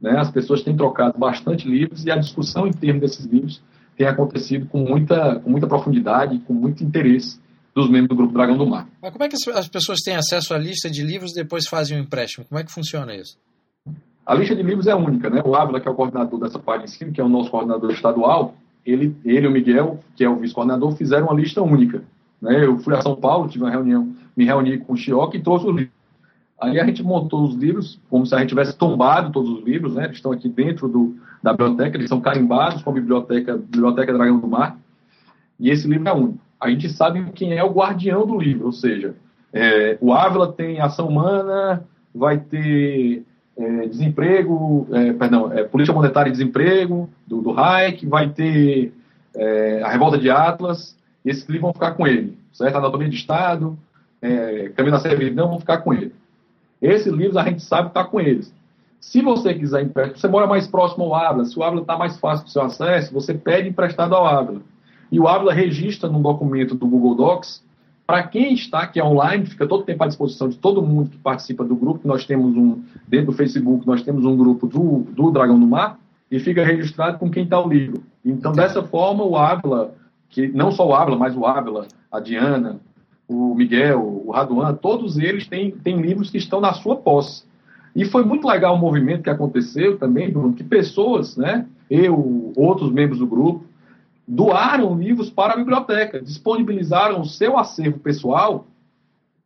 [0.00, 0.16] Né?
[0.16, 3.60] As pessoas têm trocado bastante livros e a discussão em termos desses livros
[4.00, 7.38] tem acontecido com muita, com muita profundidade, com muito interesse
[7.74, 8.88] dos membros do Grupo Dragão do Mar.
[9.02, 11.98] Mas como é que as pessoas têm acesso à lista de livros e depois fazem
[11.98, 12.46] o um empréstimo?
[12.48, 13.36] Como é que funciona isso?
[14.24, 15.42] A lista de livros é única, né?
[15.44, 17.90] O Ávila, que é o coordenador dessa parte de cima, que é o nosso coordenador
[17.90, 18.54] estadual,
[18.86, 22.02] ele, ele e o Miguel, que é o vice-coordenador, fizeram uma lista única.
[22.40, 22.64] Né?
[22.64, 25.66] Eu fui a São Paulo, tive uma reunião, me reuni com o Chioque e trouxe
[25.66, 25.94] os livros.
[26.58, 29.94] Aí a gente montou os livros, como se a gente tivesse tombado todos os livros,
[29.94, 30.04] né?
[30.04, 34.38] Eles estão aqui dentro do, da biblioteca, eles são carimbados com a biblioteca, biblioteca Dragão
[34.38, 34.76] do Mar.
[35.58, 36.38] E esse livro é único.
[36.60, 39.14] A gente sabe quem é o guardião do livro, ou seja,
[39.52, 43.24] é, o Ávila tem ação humana, vai ter
[43.56, 48.92] é, desemprego, é, perdão, é, política monetária e desemprego do, do Hayek, vai ter
[49.34, 52.76] é, a revolta de Atlas, e esses livros vão ficar com ele, certo?
[52.76, 53.78] Anatomia de Estado,
[54.20, 56.12] é, Caminho da Servidão vão ficar com ele.
[56.80, 58.52] Esses livros a gente sabe que está com eles.
[59.00, 62.18] Se você quiser empréstimo, você mora mais próximo ao Ávila, se o Ávila está mais
[62.18, 64.60] fácil para o seu acesso, você pede emprestado ao Ávila.
[65.10, 67.64] E o Ávila registra num documento do Google Docs,
[68.06, 71.64] para quem está aqui online, fica todo tempo à disposição de todo mundo que participa
[71.64, 75.58] do grupo, nós temos um, dentro do Facebook, nós temos um grupo do, do Dragão
[75.58, 75.96] do Mar,
[76.30, 78.02] e fica registrado com quem está o livro.
[78.24, 79.94] Então, dessa forma, o Ávila,
[80.28, 82.80] que não só o Ávila, mas o Ávila, a Diana,
[83.26, 87.44] o Miguel, o Raduan, todos eles têm, têm livros que estão na sua posse.
[87.94, 92.90] E foi muito legal o movimento que aconteceu também, Bruno, que pessoas, né, eu, outros
[92.90, 93.64] membros do grupo,
[94.26, 98.66] doaram livros para a biblioteca, disponibilizaram o seu acervo pessoal,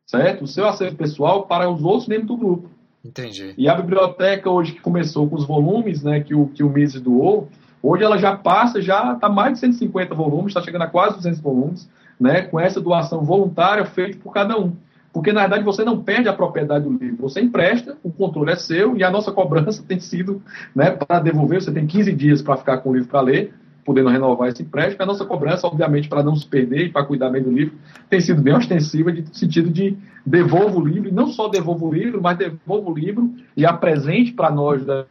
[0.06, 0.44] certo?
[0.44, 2.68] O seu acervo pessoal para os outros membros do grupo.
[3.02, 3.54] Entendi.
[3.56, 7.00] E a biblioteca hoje que começou com os volumes, né, que o que o Mises
[7.00, 7.48] doou,
[7.82, 11.40] hoje ela já passa, já está mais de 150 volumes, está chegando a quase 200
[11.40, 14.72] volumes né, com essa doação voluntária feita por cada um.
[15.14, 18.56] Porque na verdade você não perde a propriedade do livro, você empresta, o controle é
[18.56, 20.42] seu e a nossa cobrança tem sido
[20.74, 24.08] né, para devolver, você tem 15 dias para ficar com o livro para ler, podendo
[24.08, 25.00] renovar esse empréstimo.
[25.04, 27.74] A nossa cobrança, obviamente, para não se perder e para cuidar bem do livro,
[28.10, 29.96] tem sido bem ostensiva, no sentido de
[30.26, 34.32] devolva o livro, e não só devolva o livro, mas devolva o livro e apresente
[34.32, 35.06] para nós do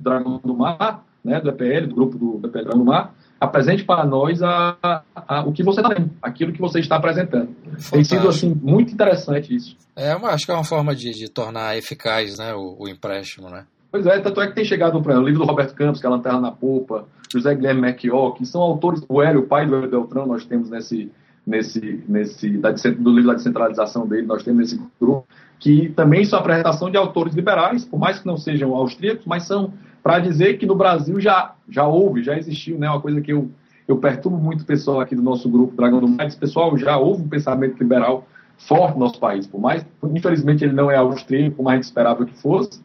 [0.00, 4.04] Dragão do Mar, né, do EPL, do grupo do EPL Dragão do Mar, apresente para
[4.04, 7.48] nós a, a, a, o que você está lendo, aquilo que você está apresentando.
[7.64, 7.92] Fantástico.
[7.92, 9.76] Tem sido assim muito interessante isso.
[9.94, 13.48] É, uma, acho que é uma forma de, de tornar eficaz né, o, o, empréstimo,
[13.50, 13.64] né?
[13.90, 16.12] Pois é, tanto é que tem chegado o livro do Roberto Campos, que é a
[16.12, 19.90] Lanterna na Popa, José Guilherme Macchió, que são autores, o Hélio, o pai do Hélio
[19.90, 21.10] Beltrão, nós temos nesse,
[21.46, 25.26] nesse, nesse da, do livro da descentralização dele, nós temos nesse grupo,
[25.58, 29.72] que também são apresentação de autores liberais, por mais que não sejam austríacos, mas são
[30.06, 33.50] para dizer que no Brasil já, já houve, já existiu, né, uma coisa que eu,
[33.88, 37.24] eu perturbo muito o pessoal aqui do nosso grupo Dragão do Mar, pessoal, já houve
[37.24, 38.24] um pensamento liberal
[38.56, 42.24] forte no nosso país, por mais, infelizmente ele não é austríaco, como a gente esperava
[42.24, 42.80] que fosse,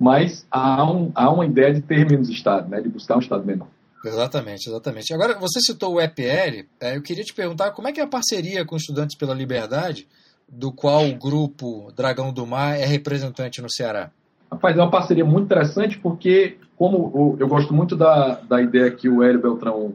[0.00, 3.46] mas há, um, há uma ideia de ter menos Estado, né, de buscar um Estado
[3.46, 3.68] menor.
[4.04, 5.14] Exatamente, exatamente.
[5.14, 8.08] Agora, você citou o EPL, é, eu queria te perguntar como é que é a
[8.08, 10.08] parceria com Estudantes pela Liberdade,
[10.48, 14.10] do qual o grupo Dragão do Mar é representante no Ceará?
[14.52, 19.08] Rapaz, é uma parceria muito interessante porque, como eu gosto muito da, da ideia que
[19.08, 19.94] o Hélio Beltrão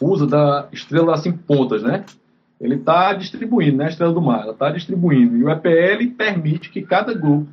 [0.00, 2.04] usa da estrela cinco pontas, né?
[2.60, 3.86] Ele está distribuindo, né?
[3.86, 5.36] A estrela do mar, ela está distribuindo.
[5.36, 7.48] E o EPL permite que cada grupo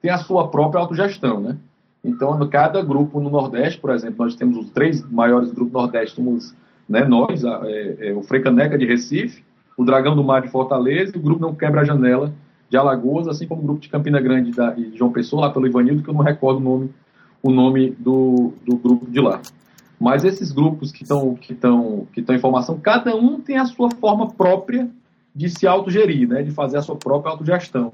[0.00, 1.58] tenha a sua própria autogestão, né?
[2.02, 6.16] Então, cada grupo no Nordeste, por exemplo, nós temos os três maiores grupos do Nordeste,
[6.16, 6.54] somos
[6.88, 9.44] né, nós, é, é, o Frecaneca de Recife,
[9.76, 12.32] o Dragão do Mar de Fortaleza e o grupo Não Quebra a Janela
[12.68, 15.66] de Alagoas, assim como o grupo de Campina Grande da, e João Pessoa, lá pelo
[15.66, 16.90] Ivanildo, que eu não recordo o nome,
[17.42, 19.40] o nome do, do grupo de lá.
[19.98, 24.28] Mas esses grupos que estão que que em formação, cada um tem a sua forma
[24.30, 24.88] própria
[25.34, 27.92] de se autogerir, né, de fazer a sua própria autogestão.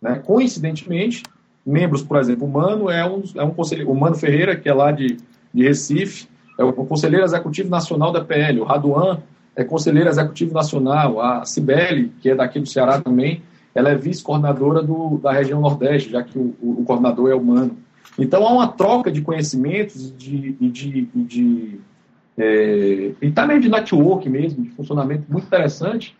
[0.00, 0.20] Né?
[0.24, 1.22] Coincidentemente,
[1.64, 4.74] membros, por exemplo, o Mano é um, é um conselheiro, o Mano Ferreira, que é
[4.74, 5.16] lá de,
[5.52, 9.20] de Recife, é o conselheiro executivo nacional da PL, o Raduan
[9.54, 13.42] é conselheiro executivo nacional, a Cibele, que é daqui do Ceará também,
[13.76, 14.82] ela é vice-coordenadora
[15.22, 17.76] da região Nordeste, já que o, o, o, coordenador é humano.
[18.18, 21.80] Então há uma troca de conhecimentos de, e de, de,
[22.38, 26.16] é, e também de network mesmo, de funcionamento muito interessante,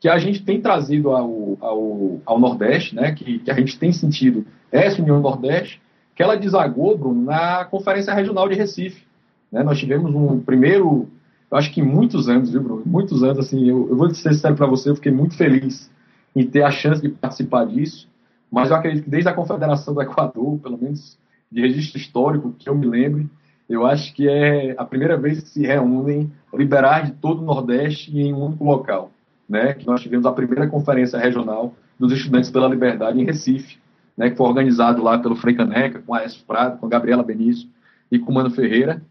[0.00, 3.92] que a gente tem trazido ao, ao, ao Nordeste, né, que, que, a gente tem
[3.92, 5.82] sentido essa União Nordeste,
[6.16, 9.04] que ela desagou, Bruno, na Conferência Regional de Recife.
[9.52, 9.62] Né?
[9.62, 11.06] Nós tivemos um primeiro,
[11.50, 12.82] eu acho que muitos anos, viu, Bruno?
[12.86, 15.92] Muitos anos, assim, eu, eu vou ser sincero para você, eu fiquei muito feliz
[16.34, 18.08] em ter a chance de participar disso,
[18.50, 21.18] mas eu acredito que desde a Confederação do Equador, pelo menos
[21.50, 23.28] de registro histórico que eu me lembre,
[23.68, 28.16] eu acho que é a primeira vez que se reúnem liberais de todo o Nordeste
[28.16, 29.10] em um único local,
[29.48, 29.72] né?
[29.72, 33.78] Que nós tivemos a primeira conferência regional dos estudantes pela liberdade em Recife,
[34.16, 34.30] né?
[34.30, 37.68] Que foi organizado lá pelo Frei Caneca, com a Prado, com a Gabriela Benício
[38.10, 39.02] e com o Mano Ferreira.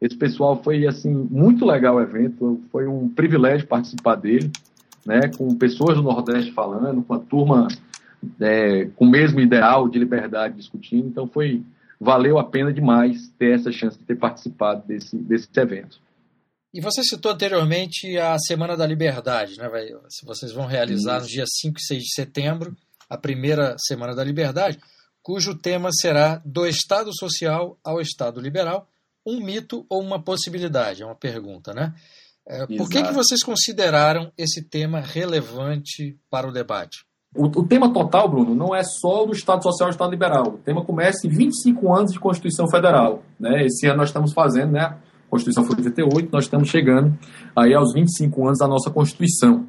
[0.00, 4.50] Esse pessoal foi assim muito legal o evento, foi um privilégio participar dele
[5.08, 7.66] né, com pessoas do Nordeste falando, com a turma
[8.38, 11.08] é, com o mesmo ideal de liberdade discutindo.
[11.08, 11.62] Então foi
[11.98, 15.98] valeu a pena demais ter essa chance de ter participado desse, desse evento.
[16.72, 19.68] E você citou anteriormente a Semana da Liberdade, né?
[19.68, 19.88] Vai,
[20.22, 21.22] vocês vão realizar Isso.
[21.22, 22.76] nos dias 5 e 6 de setembro
[23.08, 24.78] a primeira Semana da Liberdade,
[25.22, 28.86] cujo tema será Do Estado Social ao Estado Liberal,
[29.26, 31.02] um mito ou uma possibilidade?
[31.02, 31.94] É uma pergunta, né?
[32.48, 37.04] É, por que, que vocês consideraram esse tema relevante para o debate?
[37.36, 40.46] O, o, tema total, Bruno, não é só do Estado Social e Estado Liberal.
[40.54, 43.22] O tema começa em 25 anos de Constituição Federal.
[43.38, 43.66] Né?
[43.66, 44.80] Esse ano nós estamos fazendo, né?
[44.80, 47.18] A Constituição foi de 88, nós estamos chegando
[47.54, 49.66] aí aos 25 anos da nossa Constituição.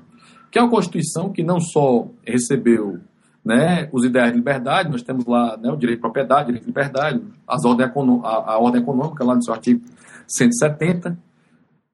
[0.50, 3.02] Que é uma Constituição que não só recebeu
[3.44, 6.70] né, os ideais de liberdade, nós temos lá né, o direito de propriedade, direito de
[6.70, 9.82] liberdade, as ordem a, a ordem econômica lá no seu artigo
[10.28, 11.18] 170,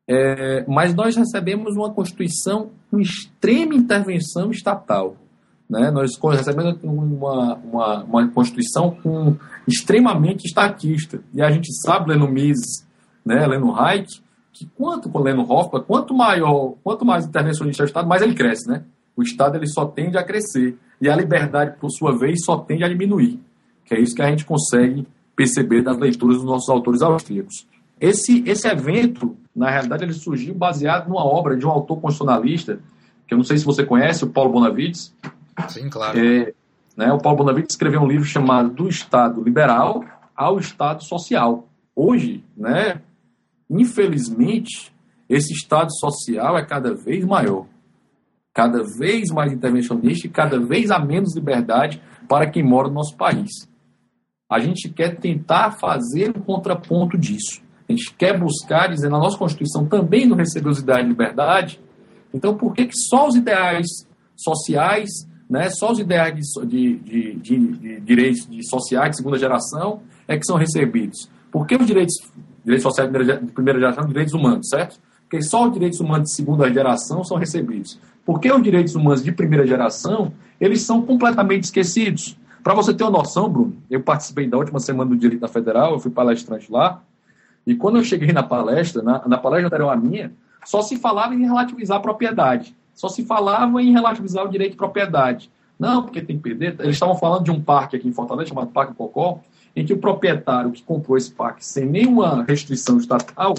[0.07, 5.17] é, mas nós recebemos uma Constituição com extrema intervenção estatal.
[5.69, 5.89] Né?
[5.89, 9.35] Nós recebemos uma, uma, uma Constituição com
[9.67, 11.21] extremamente estatista.
[11.33, 12.85] E a gente sabe, lendo Mises,
[13.25, 14.21] né, lendo Hayek,
[14.53, 18.69] que quanto, lendo Hoffman, quanto maior, quanto mais intervencionista é o Estado, mais ele cresce.
[18.69, 18.83] Né?
[19.15, 20.77] O Estado ele só tende a crescer.
[21.01, 23.39] E a liberdade, por sua vez, só tende a diminuir.
[23.83, 27.67] Que é isso que a gente consegue perceber das leituras dos nossos autores austríacos.
[27.99, 32.79] Esse, esse evento na realidade, ele surgiu baseado numa obra de um autor constitucionalista,
[33.25, 35.15] que eu não sei se você conhece, o Paulo Bonavides.
[35.69, 36.19] Sim, claro.
[36.19, 36.53] É,
[36.97, 40.03] né, o Paulo Bonavides escreveu um livro chamado Do Estado Liberal
[40.35, 41.67] ao Estado Social.
[41.95, 43.01] Hoje, né,
[43.69, 44.93] infelizmente,
[45.29, 47.65] esse Estado social é cada vez maior.
[48.55, 53.17] cada vez mais intervencionista e cada vez a menos liberdade para quem mora no nosso
[53.17, 53.51] país.
[54.49, 57.61] A gente quer tentar fazer um contraponto disso.
[57.87, 61.79] A gente quer buscar, dizer, na nossa Constituição também não recebeu os ideais de liberdade.
[62.33, 63.87] Então, por que, que só os ideais
[64.35, 65.09] sociais,
[65.49, 70.45] né, só os ideais de, de, de, de direitos sociais de segunda geração é que
[70.45, 71.29] são recebidos?
[71.51, 72.15] Por que os direitos,
[72.63, 74.99] direitos sociais de primeira geração são direitos humanos, certo?
[75.21, 77.99] Porque só os direitos humanos de segunda geração são recebidos.
[78.25, 82.37] Porque os direitos humanos de primeira geração, eles são completamente esquecidos.
[82.63, 85.93] Para você ter uma noção, Bruno, eu participei da última semana do Direito da Federal,
[85.93, 87.03] eu fui palestrante lá,
[87.65, 90.31] e quando eu cheguei na palestra, na, na palestra anterior à minha,
[90.63, 92.75] só se falava em relativizar a propriedade.
[92.93, 95.51] Só se falava em relativizar o direito de propriedade.
[95.77, 96.75] Não, porque tem que perder.
[96.79, 99.39] Eles estavam falando de um parque aqui em Fortaleza, chamado Parque Cocó,
[99.75, 103.53] em que o proprietário que comprou esse parque sem nenhuma restrição estatal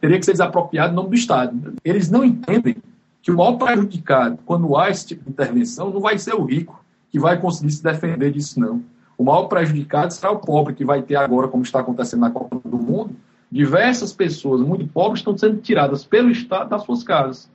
[0.00, 1.74] teria que ser desapropriado em nome do Estado.
[1.84, 2.76] Eles não entendem
[3.22, 6.82] que o maior prejudicado, quando há esse tipo de intervenção, não vai ser o rico
[7.10, 8.82] que vai conseguir se defender disso, não.
[9.18, 12.58] O maior prejudicado será o pobre, que vai ter agora, como está acontecendo na Copa
[12.64, 13.14] do Mundo,
[13.50, 17.50] diversas pessoas muito pobres estão sendo tiradas pelo Estado das suas casas.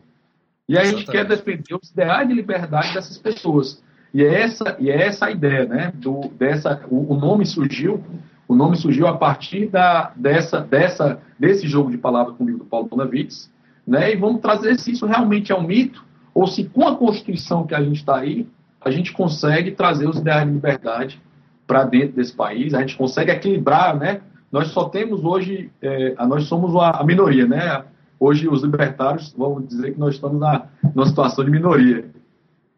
[0.68, 3.84] E a gente quer defender os ideais de liberdade dessas pessoas.
[4.14, 5.94] E é essa, e é essa a ideia, né?
[5.96, 8.04] Do, dessa, o, o, nome surgiu,
[8.48, 12.64] o nome surgiu a partir da, dessa, dessa, desse jogo de palavras com o livro
[12.64, 13.52] do Paulo Bonavides,
[13.86, 14.12] né?
[14.12, 16.04] E vamos trazer se isso realmente é um mito,
[16.34, 18.48] ou se com a Constituição que a gente está aí,
[18.82, 21.22] a gente consegue trazer os ideais de liberdade
[21.68, 24.22] para dentro desse país, a gente consegue equilibrar, né?
[24.52, 27.84] Nós só temos hoje, é, nós somos a, minoria, né?
[28.20, 32.10] Hoje os libertários vão dizer que nós estamos na, numa situação de minoria.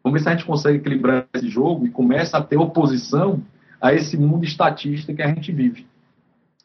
[0.02, 3.42] Vamos ver se a gente consegue equilibrar esse jogo e começa a ter oposição
[3.80, 5.86] a esse mundo estatista que a gente vive.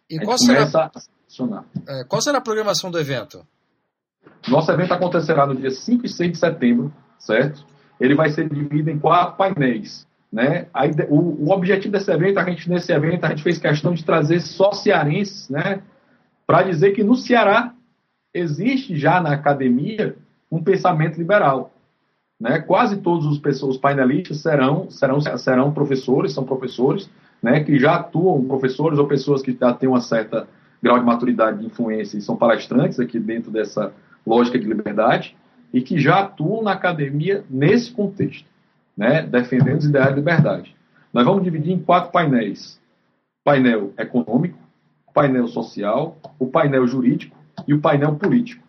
[0.09, 0.91] E qual será,
[1.87, 3.45] é, qual será a programação do evento?
[4.47, 7.65] Nosso evento acontecerá no dia 5 e 6 de setembro, certo?
[7.99, 10.07] Ele vai ser dividido em quatro painéis.
[10.33, 10.65] Né?
[11.09, 14.39] O, o, objetivo desse evento, a gente nesse evento, a gente fez questão de trazer
[14.39, 15.83] só cearenses, né?
[16.47, 17.71] Para dizer que no Ceará
[18.33, 20.15] existe já na academia
[20.51, 21.71] um pensamento liberal.
[22.39, 22.57] Né?
[22.59, 27.07] Quase todos os, pessoas, os painelistas serão, serão, serão professores, são professores,
[27.41, 27.63] né?
[27.63, 30.47] que já atuam, professores ou pessoas que já têm uma certa
[30.81, 33.93] grau de maturidade de influência e são palestrantes aqui dentro dessa
[34.25, 35.37] lógica de liberdade
[35.71, 38.51] e que já atuam na academia nesse contexto
[38.97, 40.75] né, defendendo os ideais de liberdade.
[41.11, 42.79] Nós vamos dividir em quatro painéis:
[43.43, 44.57] painel econômico,
[45.13, 47.35] painel social, o painel jurídico
[47.67, 48.63] e o painel político.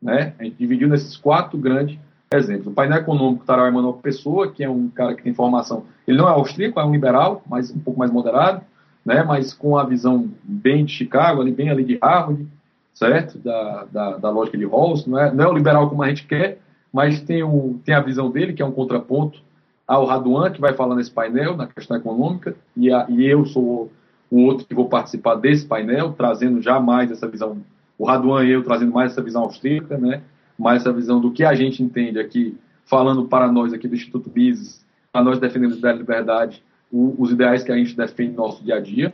[0.00, 0.34] Né?
[0.38, 1.98] A gente dividiu nesses quatro grandes
[2.32, 2.68] exemplos.
[2.68, 5.84] O painel econômico estará o Emanuel Pessoa, que é um cara que tem formação.
[6.06, 8.62] Ele não é austríaco, é um liberal, mas um pouco mais moderado,
[9.04, 9.22] né?
[9.24, 12.46] mas com a visão bem de Chicago, ali, bem ali de Harvard,
[12.94, 13.38] certo?
[13.38, 15.06] Da, da, da lógica de Rawls.
[15.06, 16.58] Não é, não é o liberal como a gente quer,
[16.92, 19.42] mas tem, o, tem a visão dele, que é um contraponto
[19.90, 23.90] ao Raduan, que vai falar nesse painel, na questão econômica, e, a, e eu sou
[24.30, 27.58] o outro que vou participar desse painel, trazendo já mais essa visão,
[27.98, 30.22] o Raduan e eu trazendo mais essa visão austríaca, né?
[30.56, 34.30] mais essa visão do que a gente entende aqui, falando para nós aqui do Instituto
[34.32, 38.62] Mises, para nós defendemos a liberdade, o, os ideais que a gente defende no nosso
[38.62, 39.12] dia a dia.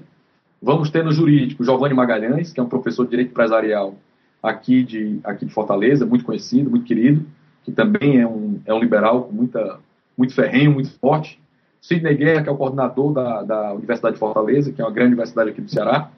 [0.60, 3.94] Vamos ter no jurídico Giovanni Magalhães, que é um professor de direito empresarial
[4.42, 7.24] aqui de, aqui de Fortaleza, muito conhecido, muito querido,
[7.64, 9.80] que também é um, é um liberal com muita
[10.16, 11.40] muito ferrenho, muito forte.
[11.80, 15.08] Sidney Guerra, que é o coordenador da, da Universidade de Fortaleza, que é uma grande
[15.08, 16.10] universidade aqui do Ceará.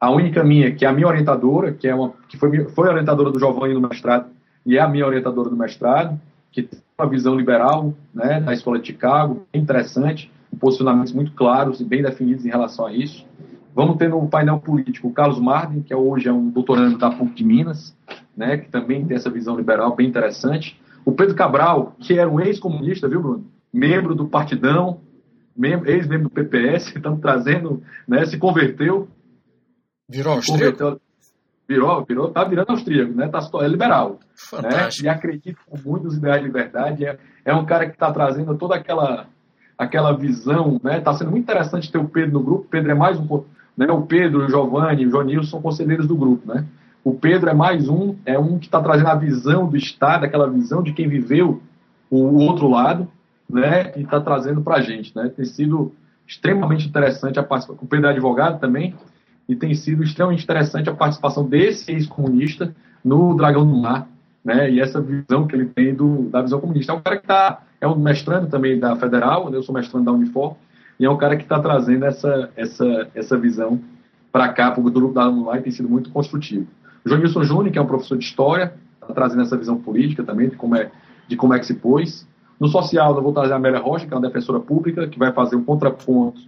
[0.00, 3.30] A única minha, que é a minha orientadora, que, é uma, que foi, foi orientadora
[3.30, 4.26] do Giovanni no mestrado,
[4.64, 6.18] e é a minha orientadora do mestrado,
[6.50, 11.80] que tem uma visão liberal né, da Escola de Chicago, bem interessante, posicionamentos muito claros
[11.80, 13.24] e bem definidos em relação a isso.
[13.74, 17.34] Vamos ter no painel político o Carlos Marden, que hoje é um doutorando da PUC
[17.34, 17.96] de Minas,
[18.36, 20.80] né, que também tem essa visão liberal bem interessante.
[21.10, 23.44] O Pedro Cabral, que era um ex-comunista, viu, Bruno?
[23.72, 25.00] Membro do Partidão,
[25.84, 29.08] ex-membro do PPS, estamos trazendo, né, se converteu.
[30.08, 31.00] Virou austríaco?
[31.68, 33.28] Virou, virou, tá virando austríaco, né?
[33.28, 34.20] Tá, é liberal.
[34.62, 34.88] Né?
[35.02, 37.04] E acredita muito nos ideais de liberdade.
[37.04, 39.26] É, é um cara que está trazendo toda aquela,
[39.76, 40.98] aquela visão, né?
[40.98, 42.68] Está sendo muito interessante ter o Pedro no grupo.
[42.68, 43.44] Pedro é mais um.
[43.76, 43.86] Né?
[43.86, 46.66] O Pedro, o Giovanni, o Jonilson são conselheiros do grupo, né?
[47.02, 50.48] O Pedro é mais um, é um que está trazendo a visão do Estado, aquela
[50.48, 51.62] visão de quem viveu
[52.10, 53.08] o outro lado,
[53.48, 55.14] né, e está trazendo para a gente.
[55.16, 55.30] Né?
[55.34, 55.92] Tem sido
[56.26, 57.84] extremamente interessante a participação.
[57.84, 58.94] O Pedro é advogado também,
[59.48, 62.72] e tem sido extremamente interessante a participação desse ex-comunista
[63.04, 64.06] no Dragão do Mar,
[64.44, 66.92] né, e essa visão que ele tem do, da visão comunista.
[66.92, 70.04] É um cara que está, é um mestrando também da Federal, né, eu sou mestrando
[70.04, 70.56] da Unifor,
[70.98, 73.80] e é um cara que está trazendo essa, essa, essa visão
[74.30, 76.66] para cá, para o grupo da Mar, e tem sido muito construtivo.
[77.04, 80.48] O João Júnior, que é um professor de História, está trazendo essa visão política também,
[80.48, 80.90] de como é
[81.30, 82.26] de como é que se pôs.
[82.58, 85.32] No social, eu vou trazer a Amélia Rocha, que é uma defensora pública, que vai
[85.32, 86.40] fazer um contraponto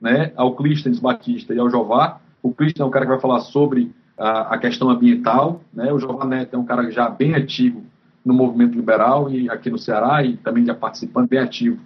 [0.00, 2.18] né, ao Clístenes Batista e ao Jová.
[2.42, 5.60] O Clístenes é um cara que vai falar sobre a, a questão ambiental.
[5.72, 5.92] Né?
[5.92, 7.82] O Jová Neto é um cara já bem ativo
[8.24, 11.78] no movimento liberal e aqui no Ceará e também já participando bem ativo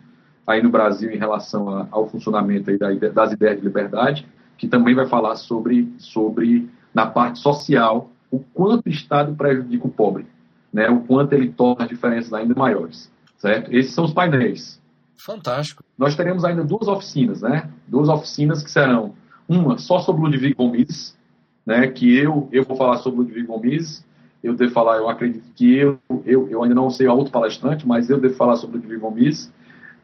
[0.47, 2.71] aí no Brasil em relação a, ao funcionamento
[3.13, 8.87] das ideias de liberdade, que também vai falar sobre, sobre na parte social, o quanto
[8.87, 10.27] o Estado prejudica o pobre,
[10.73, 10.89] né?
[10.89, 13.11] o quanto ele torna as diferenças ainda maiores.
[13.39, 13.73] Certo?
[13.73, 14.81] Esses são os painéis.
[15.17, 15.85] Fantástico.
[15.97, 17.71] Nós teremos ainda duas oficinas, né?
[17.87, 19.15] Duas oficinas que serão
[19.49, 21.17] uma só sobre o Ludwig Gomes,
[21.65, 21.87] né?
[21.89, 24.05] Que eu, eu vou falar sobre o Ludwig Gomes.
[24.43, 27.87] Eu devo falar, eu acredito que eu, eu, eu ainda não sei a outro palestrante,
[27.87, 29.53] mas eu devo falar sobre o Ludwig Gomes.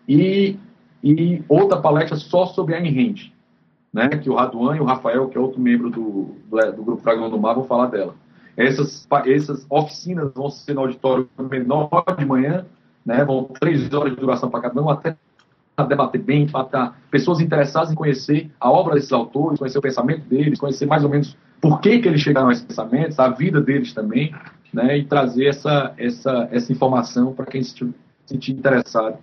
[0.09, 0.57] E,
[1.03, 3.31] e outra palestra só sobre a Ayn Rand,
[3.93, 4.09] né?
[4.09, 7.39] Que o Raduan e o Rafael, que é outro membro do, do, Grupo Dragão do
[7.39, 8.15] Mar, vão falar dela.
[8.57, 12.67] Essas, essas oficinas vão ser no auditório menor de manhã,
[13.05, 13.25] né?
[13.25, 15.17] Vão três horas de duração para cada um, até
[15.89, 20.59] debater bem, para pessoas interessadas em conhecer a obra desses autores, conhecer o pensamento deles,
[20.59, 23.95] conhecer mais ou menos por que, que eles chegaram a esses pensamentos, a vida deles
[23.95, 24.35] também,
[24.73, 24.99] né?
[24.99, 27.75] E trazer essa, essa, essa informação para quem se
[28.27, 29.19] sentir interessado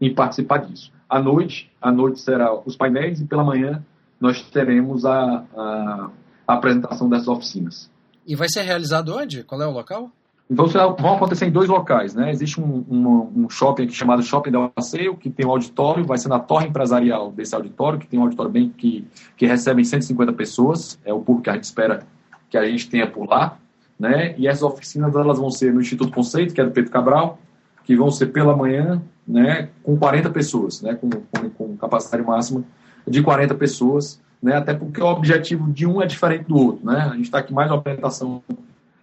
[0.00, 0.92] em participar disso.
[1.10, 3.84] À noite, à noite será os painéis e pela manhã
[4.20, 6.10] nós teremos a, a,
[6.46, 7.90] a apresentação dessas oficinas.
[8.26, 9.42] E vai ser realizado onde?
[9.42, 10.10] Qual é o local?
[10.50, 12.30] Então vão acontecer em dois locais, né?
[12.30, 16.18] Existe um, um, um shopping aqui chamado Shopping Del Passeio, que tem um auditório, vai
[16.18, 19.06] ser na torre empresarial desse auditório, que tem um auditório bem que,
[19.36, 22.04] que recebe 150 pessoas, é o público que a gente espera
[22.48, 23.58] que a gente tenha por lá,
[23.96, 24.34] né?
[24.36, 27.38] E essas oficinas elas vão ser no Instituto Conceito, que é do Pedro Cabral,
[27.84, 29.00] que vão ser pela manhã,
[29.30, 29.68] né?
[29.82, 30.94] Com 40 pessoas, né?
[30.94, 32.64] Com, com, com capacidade máxima
[33.06, 34.56] de 40 pessoas, né?
[34.56, 37.08] Até porque o objetivo de um é diferente do outro, né?
[37.10, 38.42] A gente está aqui mais uma apresentação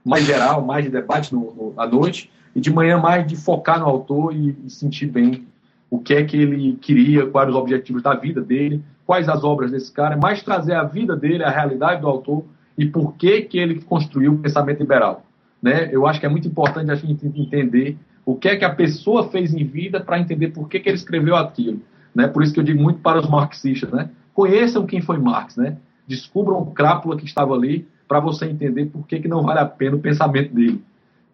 [0.03, 3.79] mais geral, mais de debate no, no, à noite, e de manhã mais de focar
[3.79, 5.45] no autor e, e, sentir bem
[5.89, 9.71] o que é que ele queria, quais os objetivos da vida dele, quais as obras
[9.71, 12.43] desse cara, mais trazer a vida dele, a realidade do autor
[12.77, 15.23] e por que que ele construiu o pensamento liberal.
[15.61, 15.89] Né?
[15.91, 19.29] Eu acho que é muito importante a gente entender o que é que a pessoa
[19.29, 21.81] fez em vida para entender por que, que ele escreveu aquilo.
[22.13, 22.27] Né?
[22.27, 24.09] Por isso que eu digo muito para os marxistas, né?
[24.33, 25.77] conheçam quem foi Marx, né?
[26.07, 29.65] descubram o crápula que estava ali para você entender por que, que não vale a
[29.65, 30.83] pena o pensamento dele.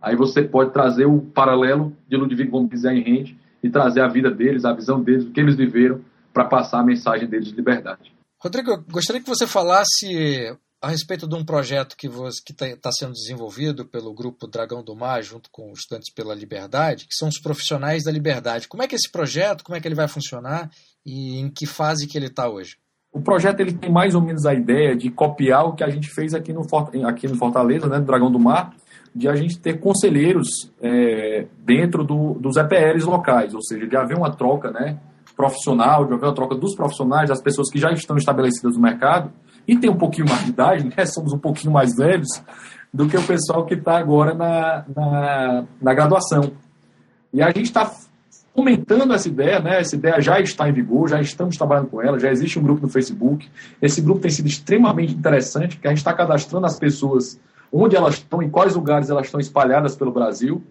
[0.01, 4.65] Aí você pode trazer o paralelo de Ludwig von Rende e trazer a vida deles,
[4.65, 6.01] a visão deles, o que eles viveram,
[6.33, 8.13] para passar a mensagem deles de liberdade.
[8.41, 13.85] Rodrigo, gostaria que você falasse a respeito de um projeto que está tá sendo desenvolvido
[13.85, 18.03] pelo grupo Dragão do Mar, junto com os Estudantes pela Liberdade, que são os profissionais
[18.03, 18.67] da liberdade.
[18.67, 20.69] Como é que é esse projeto, como é que ele vai funcionar
[21.05, 22.75] e em que fase que ele está hoje?
[23.13, 26.09] O projeto ele tem mais ou menos a ideia de copiar o que a gente
[26.09, 26.67] fez aqui no,
[27.07, 28.75] aqui no Fortaleza, né, no Dragão do Mar,
[29.15, 34.17] de a gente ter conselheiros é, dentro do, dos EPLs locais, ou seja, de haver
[34.17, 34.99] uma troca né,
[35.33, 39.31] profissional, de haver uma troca dos profissionais, das pessoas que já estão estabelecidas no mercado,
[39.67, 42.41] e tem um pouquinho mais de idade, né, somos um pouquinho mais velhos,
[42.93, 46.51] do que o pessoal que está agora na, na, na graduação.
[47.33, 47.91] E a gente está
[48.53, 49.79] comentando essa ideia, né?
[49.79, 52.83] Essa ideia já está em vigor, já estamos trabalhando com ela, já existe um grupo
[52.83, 53.49] no Facebook.
[53.81, 57.39] Esse grupo tem sido extremamente interessante, porque a gente está cadastrando as pessoas
[57.71, 60.61] onde elas estão, em quais lugares elas estão espalhadas pelo Brasil.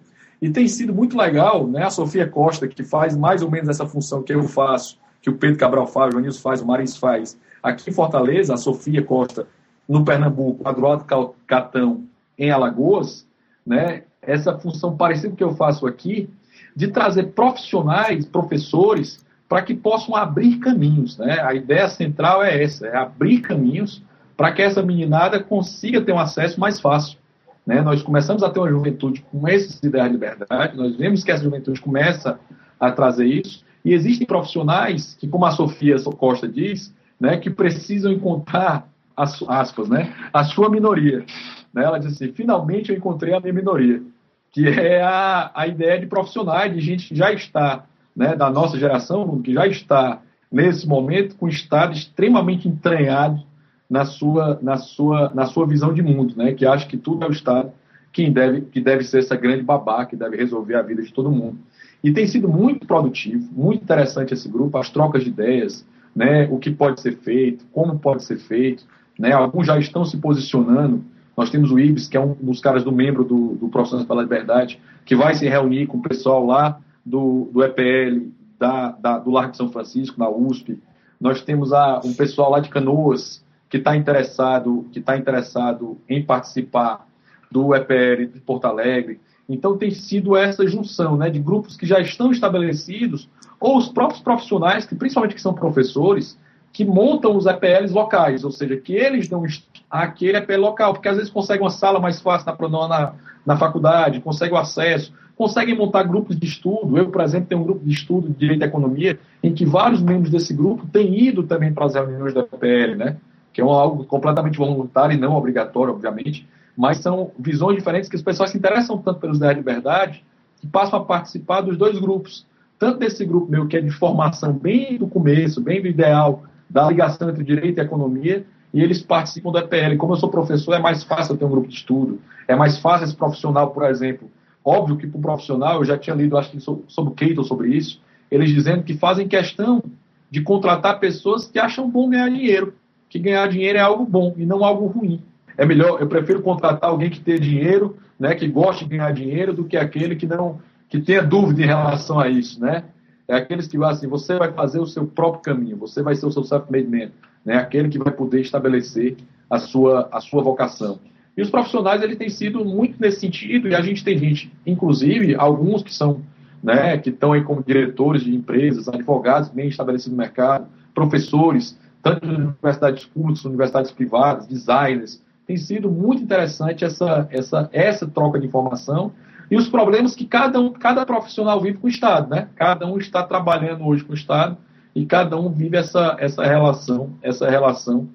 [0.41, 1.85] E tem sido muito legal, né?
[1.85, 5.35] A Sofia Costa, que faz mais ou menos essa função que eu faço, que o
[5.35, 7.37] Pedro Cabral faz, o Joanilson faz, o Marins faz.
[7.63, 9.47] Aqui em Fortaleza, a Sofia Costa,
[9.89, 11.05] no Pernambuco, o Adroado
[11.47, 12.05] Catão,
[12.39, 13.27] em Alagoas,
[13.67, 14.03] né?
[14.21, 16.31] Essa função parecida com o que eu faço aqui,
[16.75, 21.19] de trazer profissionais, professores, para que possam abrir caminhos.
[21.19, 21.41] Né?
[21.41, 24.03] A ideia central é essa, é abrir caminhos
[24.37, 27.19] para que essa meninada consiga ter um acesso mais fácil.
[27.67, 27.83] Né?
[27.83, 31.45] Nós começamos a ter uma juventude com essas ideias de liberdade, nós vemos que essa
[31.45, 32.41] juventude começa
[32.81, 38.11] a trazer isso, e existem profissionais que, como a Sofia Costa diz, né, que precisam
[38.11, 41.25] encontrar, as, aspas, né, a sua minoria.
[41.73, 41.85] Né?
[41.85, 44.03] Ela diz assim, finalmente eu encontrei a minha minoria
[44.51, 48.79] que é a, a ideia de profissionais, de gente que já está, né, da nossa
[48.79, 50.21] geração, que já está
[50.51, 53.43] nesse momento com o Estado extremamente entranhado
[53.89, 57.29] na sua, na sua, na sua visão de mundo, né, que acha que tudo é
[57.29, 57.73] o Estado
[58.13, 61.31] quem deve, que deve ser essa grande babá, que deve resolver a vida de todo
[61.31, 61.59] mundo.
[62.05, 66.59] E tem sido muito produtivo, muito interessante esse grupo, as trocas de ideias, né, o
[66.59, 68.85] que pode ser feito, como pode ser feito.
[69.19, 71.05] Né, alguns já estão se posicionando
[71.37, 74.81] nós temos o Ibis, que é um dos caras do membro do, do pela Liberdade,
[75.05, 79.53] que vai se reunir com o pessoal lá do, do EPL, da, da, do Largo
[79.53, 80.79] de São Francisco, na USP.
[81.21, 86.23] Nós temos a, um pessoal lá de Canoas que está interessado, que tá interessado em
[86.23, 87.07] participar
[87.51, 89.19] do EPL de Porto Alegre.
[89.49, 93.29] Então tem sido essa junção né, de grupos que já estão estabelecidos,
[93.63, 96.37] ou os próprios profissionais, que principalmente que são professores,
[96.73, 99.45] que montam os EPLs locais, ou seja, que eles dão
[99.89, 103.13] aquele EPL local, porque às vezes conseguem uma sala mais fácil na, na,
[103.47, 106.99] na faculdade, conseguem o acesso, conseguem montar grupos de estudo.
[106.99, 110.03] Eu, por exemplo, tenho um grupo de estudo de Direito e Economia, em que vários
[110.03, 113.17] membros desse grupo têm ido também para as reuniões da EPL, né?
[113.53, 118.23] que é algo completamente voluntário e não obrigatório, obviamente, mas são visões diferentes que as
[118.23, 120.25] pessoas se interessam tanto pelos ideias de liberdade
[120.59, 122.47] que passam a participar dos dois grupos.
[122.83, 126.89] Tanto desse grupo meu, que é de formação bem do começo, bem do ideal, da
[126.89, 129.97] ligação entre direito e economia, e eles participam do EPL.
[129.97, 132.19] Como eu sou professor, é mais fácil eu ter um grupo de estudo,
[132.49, 134.29] é mais fácil esse profissional, por exemplo.
[134.65, 137.69] Óbvio que para o profissional, eu já tinha lido, acho que sobre o Keito, sobre
[137.69, 139.81] isso, eles dizendo que fazem questão
[140.29, 142.75] de contratar pessoas que acham bom ganhar dinheiro,
[143.09, 145.23] que ganhar dinheiro é algo bom e não algo ruim.
[145.57, 149.53] É melhor, eu prefiro contratar alguém que tenha dinheiro, né, que goste de ganhar dinheiro,
[149.53, 150.59] do que aquele que não
[150.93, 152.85] que tenha dúvida em relação a isso, né?
[153.27, 156.31] É aqueles que assim, você vai fazer o seu próprio caminho, você vai ser o
[156.31, 157.11] seu self-made man,
[157.43, 157.57] né?
[157.57, 159.17] Aquele que vai poder estabelecer
[159.49, 160.99] a sua a sua vocação.
[161.35, 165.35] E os profissionais ele tem sido muito nesse sentido e a gente tem gente, inclusive
[165.35, 166.21] alguns que são,
[166.63, 172.27] né, que estão aí como diretores de empresas, advogados bem estabelecidos no mercado, professores, tanto
[172.27, 178.47] de universidades públicas, universidades privadas, designers, tem sido muito interessante essa, essa, essa troca de
[178.47, 179.11] informação
[179.53, 182.31] e os problemas que cada, um, cada profissional vive com o Estado.
[182.31, 182.49] Né?
[182.57, 184.57] Cada um está trabalhando hoje com o Estado
[184.95, 188.09] e cada um vive essa, essa relação, essa relação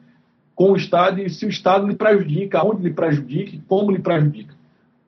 [0.56, 4.00] com o Estado e se o Estado lhe prejudica, onde lhe prejudica e como lhe
[4.00, 4.56] prejudica.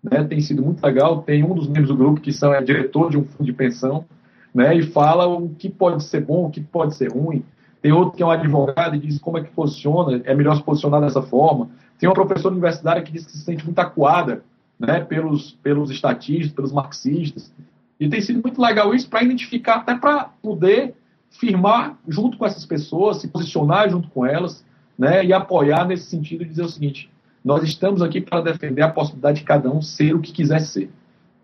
[0.03, 0.23] Né?
[0.23, 1.23] Tem sido muito legal.
[1.23, 4.05] Tem um dos membros do grupo que são, é diretor de um fundo de pensão
[4.53, 4.75] né?
[4.75, 7.43] e fala o que pode ser bom, o que pode ser ruim.
[7.81, 10.61] Tem outro que é um advogado e diz como é que funciona, é melhor se
[10.61, 11.71] posicionar dessa forma.
[11.97, 14.43] Tem uma professora universitária que diz que se sente muito acuada
[14.79, 17.51] né, pelos, pelos estatistas, pelos marxistas.
[17.99, 20.95] E tem sido muito legal isso para identificar, até para poder
[21.29, 24.65] firmar junto com essas pessoas, se posicionar junto com elas,
[24.97, 27.09] né, e apoiar nesse sentido de dizer o seguinte:
[27.43, 30.89] nós estamos aqui para defender a possibilidade de cada um ser o que quiser ser.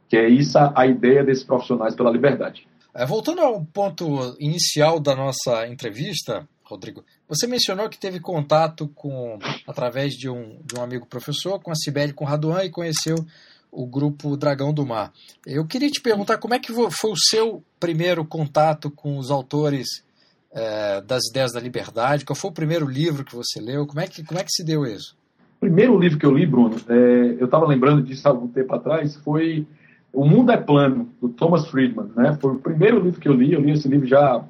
[0.07, 2.67] Que é isso a, a ideia desses profissionais pela liberdade.
[2.93, 9.37] É, voltando ao ponto inicial da nossa entrevista, Rodrigo, você mencionou que teve contato com,
[9.67, 13.15] através de um, de um amigo professor, com a Cibele Conraduan e conheceu
[13.71, 15.11] o grupo Dragão do Mar.
[15.45, 19.85] Eu queria te perguntar como é que foi o seu primeiro contato com os autores
[20.51, 24.07] é, das ideias da liberdade, qual foi o primeiro livro que você leu, como é
[24.07, 25.15] que, como é que se deu isso?
[25.57, 28.73] O primeiro livro que eu li, Bruno, é, eu estava lembrando disso há algum tempo
[28.73, 29.67] atrás, foi
[30.13, 32.09] O Mundo é Plano, do Thomas Friedman.
[32.15, 32.37] Né?
[32.39, 34.43] Foi o primeiro livro que eu li, eu li esse livro já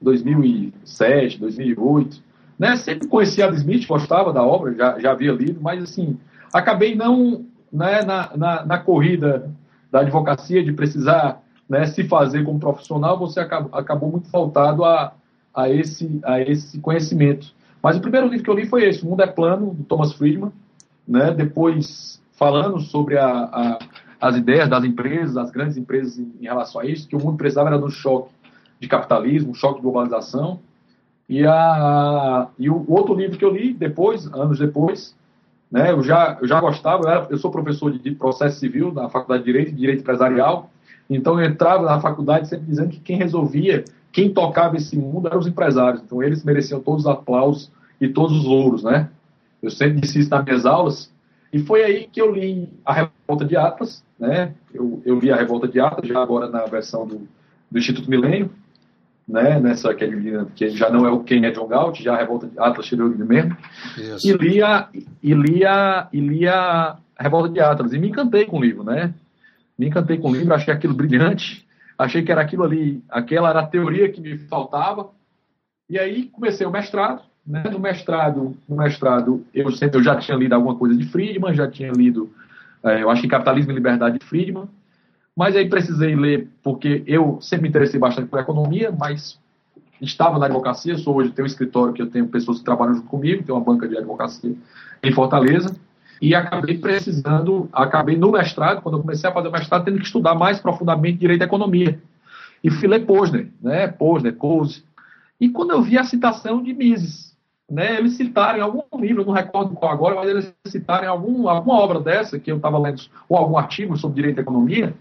[0.00, 2.22] 2007, 2008.
[2.58, 2.76] Né?
[2.76, 6.18] Sempre conhecia Adam Smith, gostava da obra, já, já havia lido, mas assim,
[6.52, 9.50] acabei não, né, na, na, na corrida
[9.90, 15.12] da advocacia, de precisar né, se fazer como profissional, você acabou, acabou muito faltado a,
[15.54, 17.52] a, esse, a esse conhecimento.
[17.82, 20.12] Mas o primeiro livro que eu li foi esse, O Mundo é Plano, do Thomas
[20.12, 20.52] Friedman,
[21.06, 23.78] né, depois falando sobre a, a,
[24.20, 27.36] as ideias das empresas, das grandes empresas em, em relação a isso, que o mundo
[27.36, 28.30] precisava era do choque
[28.80, 30.58] de capitalismo, choque de globalização.
[31.28, 35.14] E, a, e o outro livro que eu li depois, anos depois,
[35.70, 39.08] né, eu, já, eu já gostava, eu, era, eu sou professor de, processo civil na
[39.08, 40.70] Faculdade de Direito e Direito Empresarial,
[41.08, 45.38] então eu entrava na faculdade sempre dizendo que quem resolvia, quem tocava esse mundo eram
[45.38, 47.70] os empresários, então eles mereciam todos os aplausos
[48.00, 49.08] e todos os ouros, né?
[49.62, 51.12] Eu sempre disse isso nas minhas aulas,
[51.52, 54.52] e foi aí que eu li A Revolta de Atlas, né?
[54.74, 57.28] Eu, eu li A Revolta de Atlas, já agora na versão do,
[57.70, 58.50] do Instituto Milênio,
[59.30, 62.18] né, nessa que, ele, que já não é o quem é John Galt, já a
[62.18, 63.56] revolta de Atlas tirou ele mesmo,
[63.96, 64.28] Isso.
[64.28, 64.88] e lia,
[65.22, 69.14] e lia, e lia a Revolta de Atlas, e me encantei com o livro, né,
[69.78, 71.66] me encantei com o livro, achei aquilo brilhante,
[71.96, 75.10] achei que era aquilo ali, aquela era a teoria que me faltava,
[75.88, 80.36] e aí comecei o mestrado, né, no mestrado, no mestrado eu, sempre, eu já tinha
[80.36, 82.32] lido alguma coisa de Friedman, já tinha lido,
[82.82, 84.68] é, eu acho que Capitalismo e Liberdade de Friedman,
[85.36, 89.38] mas aí precisei ler, porque eu sempre me interessei bastante por economia, mas
[90.00, 93.06] estava na advocacia, sou hoje, tenho um escritório que eu tenho pessoas que trabalham junto
[93.06, 94.54] comigo, tenho uma banca de advocacia
[95.02, 95.74] em Fortaleza,
[96.20, 100.04] e acabei precisando, acabei no mestrado, quando eu comecei a fazer o mestrado, tendo que
[100.04, 101.98] estudar mais profundamente direito à economia.
[102.62, 104.84] E fui ler Posner, né, Posner, Coase,
[105.40, 107.34] e quando eu vi a citação de Mises,
[107.70, 111.48] né, eles citaram em algum livro, não recordo qual agora, mas eles citaram em algum,
[111.48, 114.94] alguma obra dessa que eu estava lendo, ou algum artigo sobre direito à economia,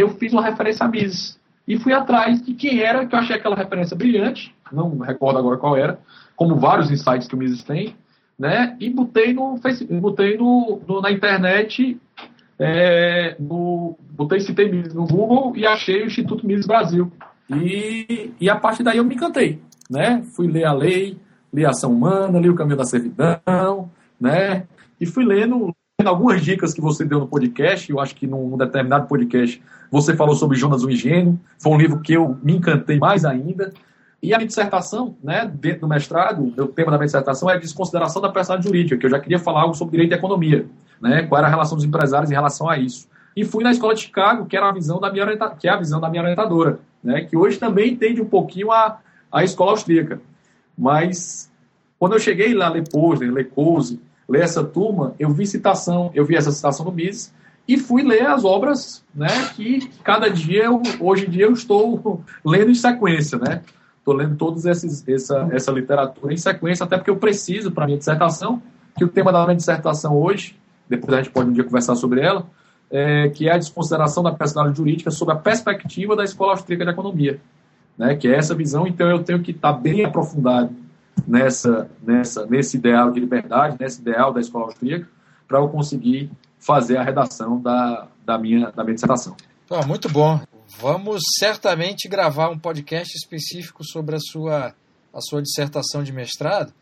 [0.00, 1.38] eu fiz uma referência a Mises.
[1.66, 5.58] E fui atrás de quem era, que eu achei aquela referência brilhante, não recordo agora
[5.58, 5.98] qual era,
[6.34, 7.94] como vários insights que o Mises tem,
[8.38, 8.76] né?
[8.80, 12.00] E botei, no, Facebook, botei no, no, na internet
[12.58, 17.10] é, no, botei citei Mises no Google e achei o Instituto Mises Brasil.
[17.50, 19.60] E, e a partir daí eu me encantei.
[19.88, 20.22] Né?
[20.34, 21.16] Fui ler a lei,
[21.52, 23.90] li a ação humana, li o caminho da servidão,
[24.20, 24.64] né?
[25.00, 27.90] E fui lendo, lendo algumas dicas que você deu no podcast.
[27.90, 31.38] Eu acho que num, determinado podcast você falou sobre Jonas o Ingênuo.
[31.58, 33.72] Foi um livro que eu me encantei mais ainda.
[34.22, 37.58] E a minha dissertação, né, dentro do mestrado, o tema da minha dissertação é a
[37.58, 40.66] desconsideração da personalidade jurídica, que eu já queria falar algo sobre direito e economia,
[41.00, 43.08] né, qual era a relação dos empresários em relação a isso.
[43.36, 45.24] E fui na escola de Chicago, que era a visão da minha
[45.56, 48.98] que é a visão da minha orientadora, né, que hoje também entende um pouquinho a,
[49.30, 50.20] a escola austríaca.
[50.76, 51.48] Mas
[51.96, 56.24] quando eu cheguei lá, ler Posner, ler Coase, ler essa turma, eu vi citação, eu
[56.24, 57.32] vi essa citação do Mises
[57.68, 62.24] e fui ler as obras, né, que cada dia, eu, hoje em dia, eu estou
[62.42, 63.60] lendo em sequência, né.
[63.98, 68.62] Estou lendo toda essa, essa literatura em sequência, até porque eu preciso para minha dissertação,
[68.96, 70.58] que o tema da minha dissertação hoje,
[70.88, 72.46] depois a gente pode um dia conversar sobre ela,
[72.90, 76.90] é, que é a desconsideração da personalidade jurídica sobre a perspectiva da Escola Austríaca de
[76.90, 77.38] Economia,
[77.98, 80.74] né, que é essa visão, então eu tenho que estar tá bem aprofundado
[81.26, 85.06] nessa, nessa, nesse ideal de liberdade, nesse ideal da escola austríaca,
[85.46, 89.36] para eu conseguir fazer a redação da, da, minha, da minha dissertação.
[89.70, 90.40] Oh, muito bom.
[90.80, 94.74] Vamos certamente gravar um podcast específico sobre a sua,
[95.12, 96.72] a sua dissertação de mestrado.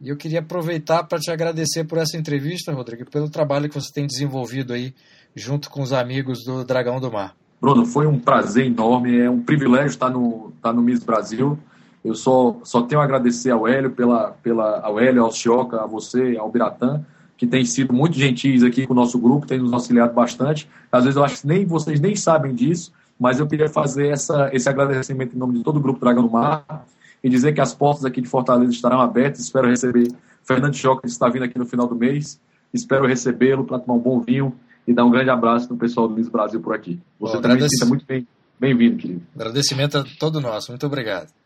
[0.00, 3.92] E eu queria aproveitar para te agradecer por essa entrevista, Rodrigo, pelo trabalho que você
[3.92, 4.94] tem desenvolvido aí
[5.34, 7.34] junto com os amigos do Dragão do Mar.
[7.60, 11.58] Bruno, foi um prazer enorme, é um privilégio estar no, estar no Miss Brasil.
[12.04, 15.86] Eu só, só tenho a agradecer ao Hélio, pela, pela, ao Hélio, ao Chioca, a
[15.86, 17.04] você, ao Biratã,
[17.36, 20.68] que tem sido muito gentis aqui com o nosso grupo, tem nos auxiliado bastante.
[20.90, 24.50] Às vezes eu acho que nem vocês nem sabem disso, mas eu queria fazer essa,
[24.52, 26.86] esse agradecimento em nome de todo o grupo Dragão do Mar
[27.22, 29.40] e dizer que as portas aqui de Fortaleza estarão abertas.
[29.40, 30.08] Espero receber
[30.44, 32.40] Fernando Choca, que está vindo aqui no final do mês.
[32.72, 34.54] Espero recebê-lo para tomar um bom vinho
[34.86, 37.00] e dar um grande abraço no pessoal do Miss Brasil por aqui.
[37.18, 38.26] Você Bom, também muito bem,
[38.58, 39.22] bem-vindo, querido.
[39.34, 40.70] Agradecimento a todo nosso.
[40.70, 41.45] Muito obrigado.